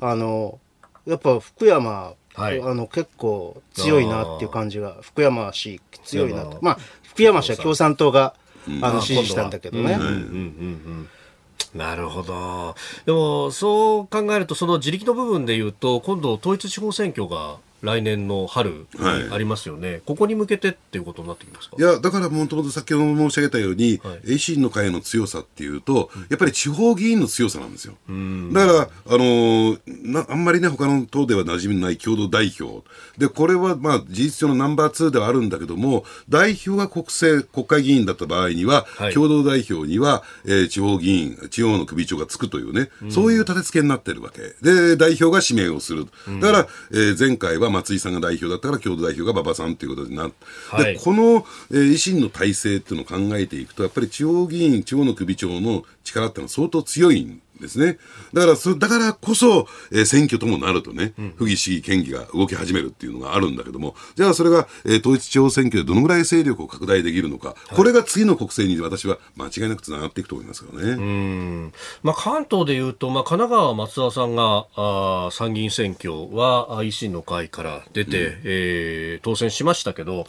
[0.00, 0.60] あの
[1.06, 8.34] やっぱ福山、はい、あの結構強いなっていう感じが福山氏強いなとまあ福山氏は共産党が、
[8.82, 9.98] あの支持したんだけどね。
[11.74, 12.74] なるほど。
[13.04, 18.86] でも、そう考えると、その自力の部分で言うと、今度、統一地方選挙が来年の春
[19.30, 21.76] ありますよね、はい、ここに向けてっていうことになってきますか？
[21.78, 27.94] いやだからもともと先ほど申し上げたように、はい、維新の会の強さっていうと、やっぱり地方議員の強さなんですよ。
[28.52, 32.86] だから、あのー、なあんまりね他の党では馴染みのない共同代表。
[33.18, 44.42] でこれはまあ事実上のナンバー2ではあるんだけども代表が国政国会議員だった場合には、はい、共同代表には、えー、地方議員地方の首長がつくというね、そういう立て付けになってるわけ。
[44.62, 46.06] で代表が指名をする。
[46.40, 50.36] だから、えー、前回はは松井さんが代表だったから共同代表が馬場さんということになって、
[50.70, 57.98] はい、この、えー、維新の体制っていうのを考えていくとやっぱり地方議員地方の首長の力っていうのは相当強いんですね。
[58.32, 70.90] だから、そだからこそ、えー、選挙ともなるとね、府議、市議、県議が動き始めるっていうのがあるんだけども、じゃあそれが、えー、統一地方選挙でどのぐらい勢力を拡大できるのか、はい、これが次の国政に私は間違いなくつながっていくと思いますけどね。
[70.92, 80.26] うんまあ、関東でいうと、まあ、神奈川、松田さんがあ参議院選挙は維新の会から出て、うん、えー、当選しましたけど、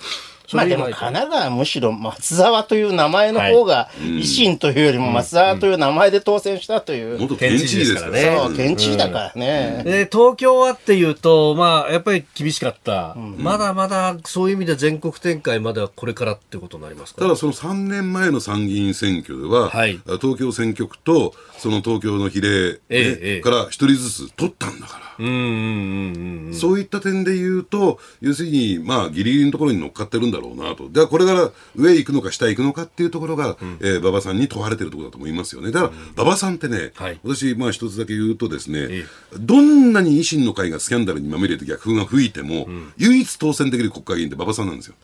[0.53, 7.19] まあでも神奈川むしろ松沢という名前の方が、維新というよりも松沢という名前で当選したという。
[7.19, 8.37] 元県知事ですからね。
[8.37, 9.83] そう、県知事だからね。
[9.83, 13.15] で、東京はっていうと、まあ、やっぱり厳しかった。
[13.37, 17.21] まだまだそういう意味で全国展開まではこれからってことになりますか？
[17.21, 25.06] ただその3年前の参議院選挙では、はい、東京選挙区とその東京の比例、ねから一人ずつ取ったんだから。
[25.19, 30.89] そういった点で言うと、要するに、まあ、ギリギリのところに乗っかってるんだろうなと。
[30.89, 35.71] では、これから上行くのか下行くのかっていうところが、うん、えー、馬場さんに問われてるところだと思いますよね。
[35.71, 35.93] だから、
[36.23, 44.95] 馬場さんってね、はい、私、まあ一つだけ言うとですね、ええ、どんなに維新の会がスキャンダルにまみれて逆風が吹いても、うん、唯一当選できる国会議員って馬場さんなんですよ。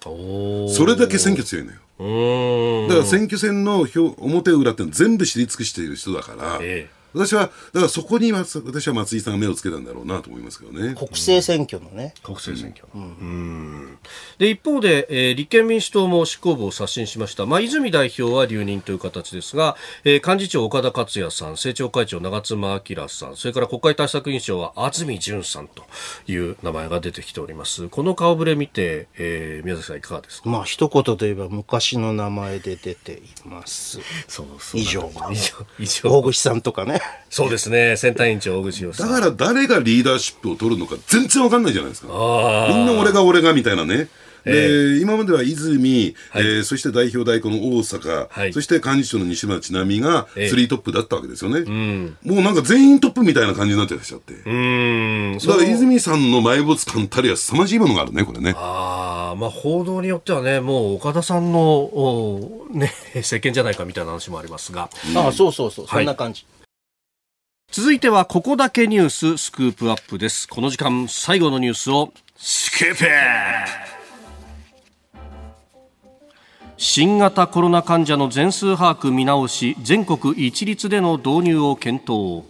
[0.70, 1.80] それだけ選挙強いのよ。
[2.88, 10.96] だから選挙戦の表表裏って全部知り尽くしている人だから、ええ私は、だからそこに私は松井さんが目をつけたんだろうなと思いますけどね。
[10.96, 12.14] 国政選挙のね。
[12.24, 13.98] 国政選挙、うん。
[14.38, 25.84] で一方で、えー立憲民主党も執行部を刷新しました、まあ、泉代表は留任という形ですが、えー幹事長岡田克也さん政調会長長妻昭さんそれから国会対策委員長は安住淳さんと
[26.28, 27.90] いう名前が出てきております。
[27.90, 30.50] この顔ぶれ見て、えー宮崎さんいかがですか？
[30.50, 34.00] まあ、一言で言えば昔の名前で出ています。
[34.28, 35.12] そうそう以上。
[35.32, 36.10] 以上以上。
[36.10, 37.02] 大口さんとかね。
[37.30, 42.08] そうですね選対委員長大口洋さんだから誰がリーダーシップを取るのか全然わかんないじゃないですか。
[42.12, 44.08] あみんな俺が俺がみたいなね。
[44.46, 51.62] で、え今までは泉、えーそして代表代行の大阪、はいそして幹事長の西村智奈美がええスリートップだったわけですよね。
[51.62, 54.34] んもうなんか全員トップみたいな感じになってらっしゃって。
[54.34, 58.54] うーんだから泉さんの埋没感たりは凄まじいものがあるね、これね。
[58.58, 64.90] ああ、まあ報道によってはね、もう岡田さんの、おね、 政権じゃないかみたいな話もありますが。
[65.16, 65.86] ああ、そうそうそう。
[65.86, 66.46] はいそんな感じ。
[67.74, 70.48] 続いては、ここだけニューススクープアップです。
[70.48, 73.06] この時間、最後のニュースを、スクープ
[76.78, 82.44] 新型コロナ患者の全数把握見直し、全国一律での導入を検討。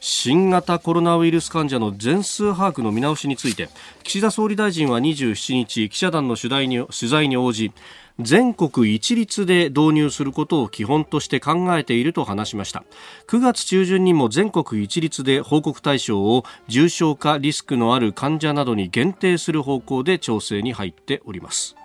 [0.00, 3.68] 新型コロナウイルス患者の全数把握の見直しについて
[4.02, 7.72] 岸田総理大臣は27日記者団の取材に取材に応じ
[8.18, 12.84] 全国一律で導入することを基本として考えていると話しました。
[13.28, 21.76] 9月中旬にも全国一律で報告対象を重症化リスクのある患者などに限定する方向で調整に入っております。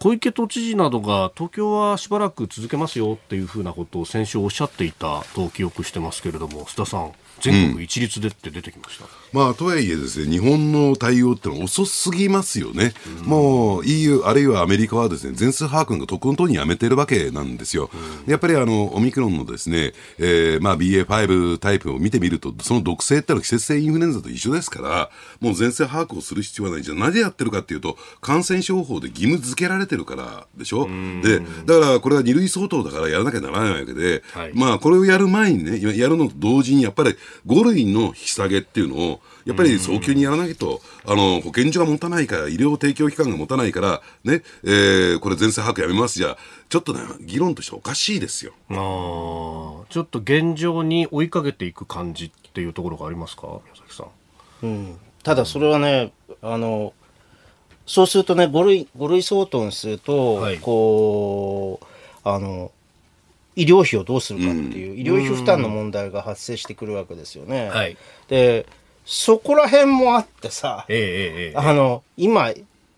[0.00, 12.92] 小池都知事などが東京はしばらく続けますよっていうふうなことを先週おっしゃっていたと記憶してますけれども須田さん全国一律でって出てきました、まあ、とはいえですね、日本の対応ってのは遅すぎますよね。
[13.24, 17.90] もう EU、あるいはアメリカはですね、全数把握がとことんにやめてるわけなんですよ。
[18.26, 25.10] やっぱりあの、オミクロンのですね、えー、まあ BA.5 タイプを見てみると、その毒性ってのは季節性インフルエンザと一緒ですから、
[25.40, 26.82] もう全数把握をする必要はない。
[26.82, 30.86] じゃあなぜやってるかっていうと、感染症法で義務付けられてるからでしょ。
[31.22, 37.16] で、だからこれは二類相当だからやらなきゃならないわけで、はいまあこれをやる前にね、ややるのと同時にやっぱり
[37.46, 46.36] 5類の引き下げっていうのを、やっぱり早急にやらないと、あの、保健所が持たないから、医療提供機関が持たないから、ね、えーこれ全数把握やめますじゃ、
[46.68, 48.52] ちょっとね、議論としておかしいですよ。
[48.70, 48.76] あー
[49.92, 54.04] ちょっと現状に追いかけていく感じっていうところがありますか宮崎さ
[54.62, 54.66] ん？
[54.66, 54.96] うん。
[55.22, 56.92] ただそれはね、あの、
[57.86, 61.86] そうするとね、5類、5類相当にすると、はいこう、
[62.28, 62.70] あの、
[63.56, 67.68] 医療費をどうするかっていう、医療費負担の問題が発生してくるわけですよね。
[67.68, 67.96] はい
[68.28, 68.66] で、
[69.04, 72.52] そこら辺もあってさ、ええあの、今、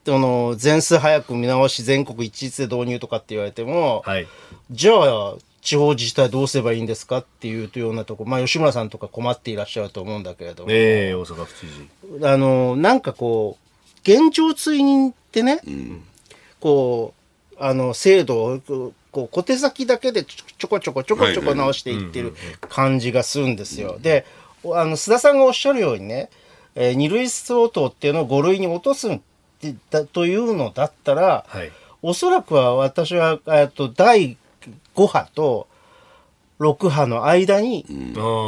[0.04, 4.26] その、全数早く見直し、全国一律で導入とかって言われても、はい。
[4.70, 11.66] じゃあ、地方自治体どうすればいいんですかっていうようなとこ、まあ、吉村さんとか困っていらっしゃると思うんだけれども、ええ大阪府知
[12.20, 12.26] 事。
[12.26, 13.64] あの、なんかこう、
[14.02, 15.60] 現状追認ってね、
[16.60, 17.14] こ
[17.52, 22.34] う、あの、制度を、こう小手先だけでちょちょこちょこちょこちょこ直していってる
[22.68, 23.98] 感じがするんですよ。
[24.02, 24.26] で、
[24.72, 26.30] あの、須田さんがおっしゃるようにね、
[26.74, 29.20] えー二類相当っていうのを五類に落とすっ
[29.60, 31.70] てだというのだったら、はい。
[32.02, 34.36] おそらくは私は、えっと、第
[34.94, 35.68] 5波と
[36.60, 37.86] 6波の間に、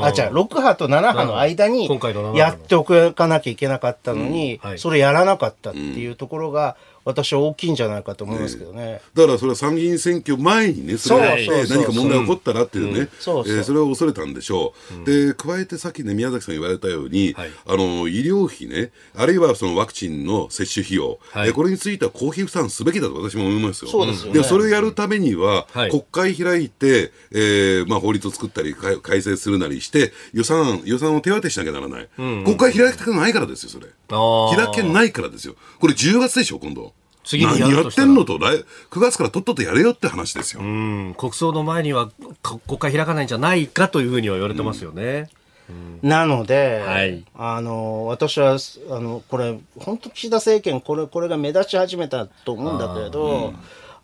[0.02, 2.38] あ、じゃあ、6波と7波の間に今回の7波の。
[2.38, 4.78] やっておかなきゃいけなかったのに、はい。
[4.78, 6.76] それやらなかったっていうところが、
[7.06, 9.00] 私は大きいんじゃないかと思いますけどね。
[9.14, 15.06] だからそれは参議院選挙前にね、それをやってそうそうそう何か問題が起こったらっていうね、それを恐れたんでしょう。
[15.08, 23.90] で、加えてさっきね、宮崎さん言われたように、はいあの、医療費ね、あるいはそのワクチンの接種費用、はこれについては公費負担すべきだと私も思いますよ。
[23.92, 32.08] そうですよねで、それをやるためには、はい国会開いて、えーまあ法律を作ったり、か改正するなりして、予算、予算を手当てしなきゃならない。
[32.16, 33.86] 国会開きたくないからですよ、それ。
[34.08, 35.54] 開けないからですよ。
[35.80, 36.92] これ10月でしょ、今度。
[37.24, 38.08] 次にや何やってるとしたら。
[38.08, 40.62] んのと来9月からとっととやれよって話ですよ。
[40.62, 41.14] うん。
[41.18, 42.10] 国葬の前には
[42.42, 45.28] こ国会開かないんじゃないかというふうには言われてますよね、
[46.02, 47.24] なので、はい。
[47.34, 48.56] あの、私は、
[48.90, 53.54] あの、これ、本当岸田政権、これ、これが目立ち始めたと思うんだけれど、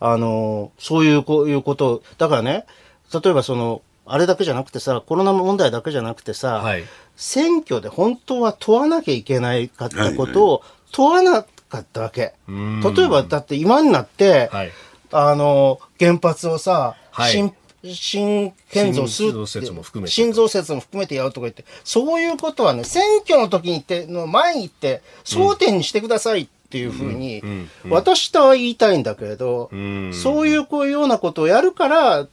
[0.00, 2.66] あ,、の、そういう、こういうこと、だからね、
[3.12, 3.82] 例えばその、
[4.12, 6.84] あれだけじゃなくてさ、コロナ問題だけじゃなくてさ、はい。
[7.16, 12.34] 選挙で本当は問わなきゃいけないかったことを問わなかったわけ。
[12.46, 14.70] 例えば、だって今になって、はい。
[15.12, 17.32] あの、原発をさ、はい。
[17.32, 17.54] 新、
[17.84, 27.42] 新建造するって新増設も含めて新増設も含めてやるとか言って、そういうことはね、選挙の時に言って、の前に言って、争点にしてくださいってっていうふうに、
[27.90, 29.68] 私とは言いたいんだけれど、
[30.14, 32.26] そういうこういうようなことをやるから、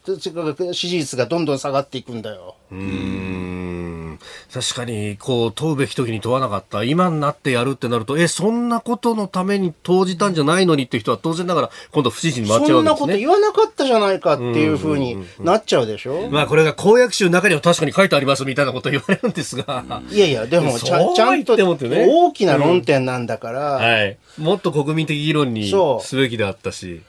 [0.71, 2.55] 支持率がどんどん下がっていくんだよ。
[2.71, 4.19] うん。
[4.53, 6.83] 確かにこう問うべき時に問わなかった。
[6.83, 12.99] 今になってやるってなるとえそんなことのために投じたんじゃないのにっていう人は当然ながら今度不支持に回っちゃそなうんんですね。
[12.99, 25.71] こと言わなかったじゃないかっていうふうになっちゃうでしょ、まあこれが公約集の中には確かに書いてありますみたいなことを言われるんですが、いやいや、でもちゃそうんちゃんと大きな論点なんだから、はい、もっと国民的議論に
[26.01, 27.01] すべきであったし。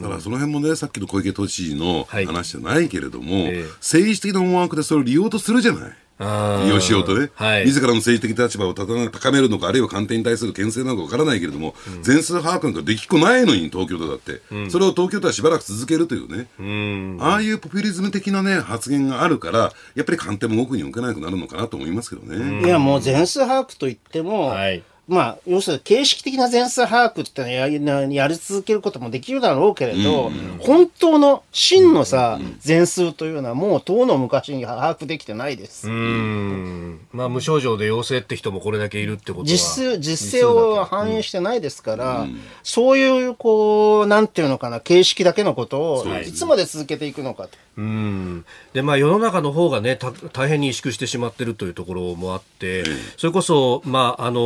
[0.00, 2.26] だからその辺もね、さっきの小池都知事のはい。
[2.26, 3.68] 話じゃないけれども、ええ。
[3.80, 5.92] 政治的な思惑でそれを利用とするじゃない。
[6.16, 7.64] 利用しようとね、はい。
[7.66, 17.18] 自らの政治的立場を高高めるのか、あるいは官邸に対する牽制なのかわからないけれども、全数把握なんかできっこないのに、東京都だって、それを東京都はしばらく続けるというね、うん。
[17.20, 22.64] ああいうポピュリズム的なね、発言があるから、やっぱり官邸も動くに動けなくなるのかなと思いますけどね。
[22.64, 30.30] いや、もう全数把握といっても、はいまあ、要するに形式的な全数把握ってのはやややり続けることもできるだろうけれど、
[30.60, 35.88] 本当の真のさ、全数というのはもう遠の昔に把握できてないです。
[35.88, 37.00] うん。
[37.12, 39.46] まあ無症状で陽性って人もこれだけいるってことは。
[39.46, 42.26] 実数、実勢を反映してないですから、
[42.62, 47.50] そういう、こう、なんていうのかな、形式だけのことを、いつまで続けていくのかと。
[47.76, 48.44] うん。
[48.72, 52.84] でまあ、世の中の方がねた大変に萎縮してしまっているというところもあって、
[53.16, 54.40] それこそ、まあ、あの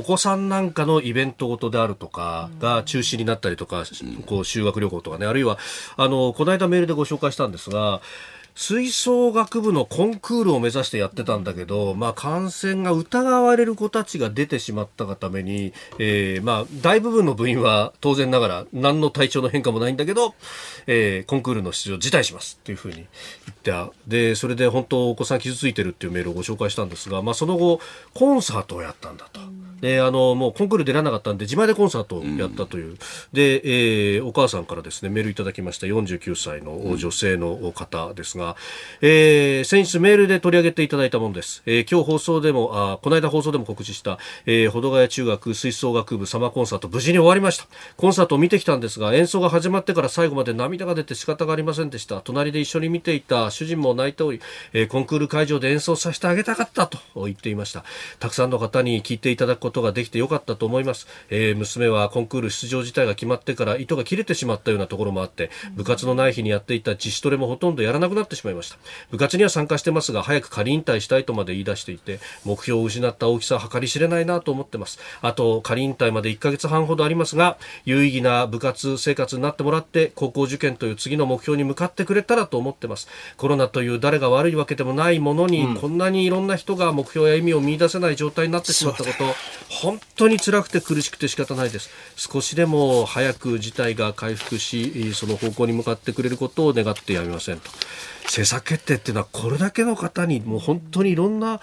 [0.00, 3.84] お子さんなんかのイベントごとであるとかが中止になったりとか、
[4.24, 5.26] こう修学旅行とかね。
[5.26, 5.58] あるいは
[5.98, 8.00] あのこの間メールでご紹介したんですが
[8.54, 20.34] 吹奏楽部のコンクールを目指してやってたんだけど、まあ、感染が疑われる子たちが出てしまったがために、えーまあ、大部分の部員は当然ながら何の体調の変化もないんだけど、
[20.86, 23.06] えーコンクールの出場辞退しますっていうふうに言っ
[23.62, 27.80] たでそれで本当お子さん傷ついてるっていうメールをご紹介したんですが、まあ、その後
[28.14, 29.40] コンサートをやったんだと。
[29.80, 32.96] であのもうコンクール出られなかったんで自前でコンサートをやったという、
[33.32, 35.86] で、えーお母さんからですねメールいただきました。
[35.86, 38.56] 49歳の女性の方ですが、
[39.00, 47.66] えー先日メールで取り上げていただいたものです、えー今日放送でもあこの間放送でも告知した、えー保土ヶ谷中学吹奏楽部サマーコンサート無事に終わりました。
[47.96, 52.20] コンサートを見てきたんですが演奏が始まってから最後まで涙が出て仕方がありませんでした。
[52.20, 54.40] 隣で一緒に見ていた主人も泣いており、
[54.72, 57.84] えーコンクール会場で演奏させてあげたかったと言っていました。
[58.18, 68.78] たくさんの方に聞いていただくことができてよかったと思います、えー娘はコンクール出場自体が決まってから糸が切れてしまったようなところもあって部活のない日にやっていた自主トレもほとんどやらなくなってしまいました。
[69.10, 74.98] 部活には参加してますが早く仮引退したいとまで言い出していて目標を失った大きさは計り知れないなと思ってます。
[75.22, 83.08] あと仮引退まで1ヶ月半ほどありますが有意義な部活生活になってもらって高校受験という次の目標に向かってくれたらと思ってます。
[83.36, 89.24] コロナという誰が悪いわけでもないものに、こんなにいろんな人が目標や意味を見出せない状態になってしまったこと
[89.68, 91.90] 本当に辛くて苦しくて仕方ないです。
[92.16, 97.70] 少しでも早く事態が回復しその方向に向かってくれることを願ってやみませんと。
[98.24, 101.60] 政策決定っていうのはこれだけの方にもう本当にいろんな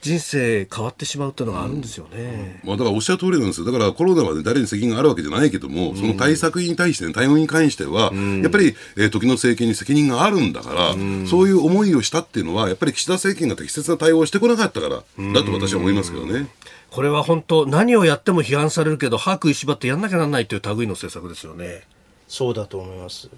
[0.00, 2.60] 人生変わってしまうっていうのがあるんですよね。
[2.64, 3.66] まあ、だからおっしゃる通りなんですよ。
[3.66, 10.92] だからコロナはね、誰に責任があるわけじゃないけども、その対策に対して、ね、対応に関しては、やっぱり、えー時の政権に責任があるんだから、
[11.26, 14.96] そういう思いをしたっていうのは、やっぱり岸田政権が適切な対応をしてこなかったから、
[15.32, 16.48] だと私は思いますけどね。
[16.90, 21.82] これは本当何をやっても批判されるけど歯食いしばってやんなきゃならないという類の政策ですよね。
[22.28, 23.28] そうだと思います。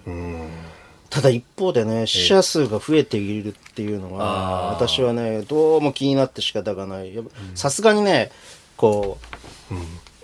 [1.09, 7.11] ただ一方でね、死者数が増えているっていうのは、私はね、どうも気になって仕方がない。
[7.55, 8.31] さすがにね、
[8.77, 9.17] こ
[9.71, 9.75] う、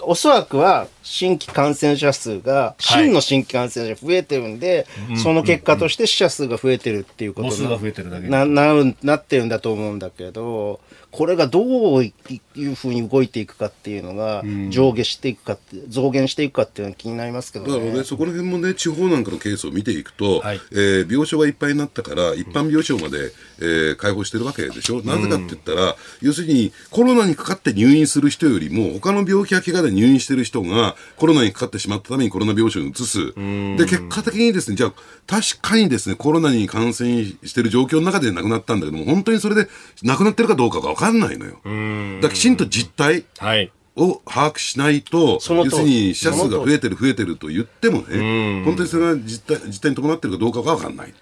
[0.02, 4.88] おそらくは新規感染者数が、真の新規感染者増えてるんで、
[5.22, 8.30] その結果として死者数が増えてるっていうこと母数が増えてるだけで。
[8.30, 10.82] ななるなってるんだと思うんだけど、
[11.12, 12.12] これがどうい
[12.58, 17.72] うふうに動いていくかっていうのが、上下していくかって、増減していくかっていうのが気になりますけどね。
[17.72, 20.62] だからね、そこら辺もね、地方なんかのケースを見ていくと、はい。
[20.72, 25.01] えー病床がいっぱいになったから、一般病床まで、えー開放してるわけでしょ？
[25.03, 33.34] なぜかって言ったら、要するにコロナにかかって入院する人よりも、他の病気や怪我で入院してる人が、コロナにかかってしまったためにコロナ病床に移す。
[33.78, 34.93] で、結果的にですね、じゃあ、
[35.28, 39.68] 確かにですね、コロナに感染してる状況の中で亡くなったんだけども、本当にそれで
[40.04, 42.22] 亡くなってるかどうかがわかんないのよ。
[42.22, 43.72] だきちんと実態、はい。
[43.98, 51.14] を把握しないと、要するに死者数が増えてる増えてると言ってもね、本当にそれが実態実態に伴ってるかどうかが分かんない。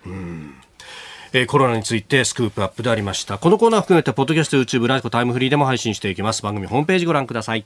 [1.36, 3.40] えーコロナについてスクープアップでありました。
[3.40, 6.44] このコーナー含めて、ポッドキャスト、YouTube、ラジコタイムフリーでも配信していきます。
[6.44, 7.66] 番組ホームページご覧ください。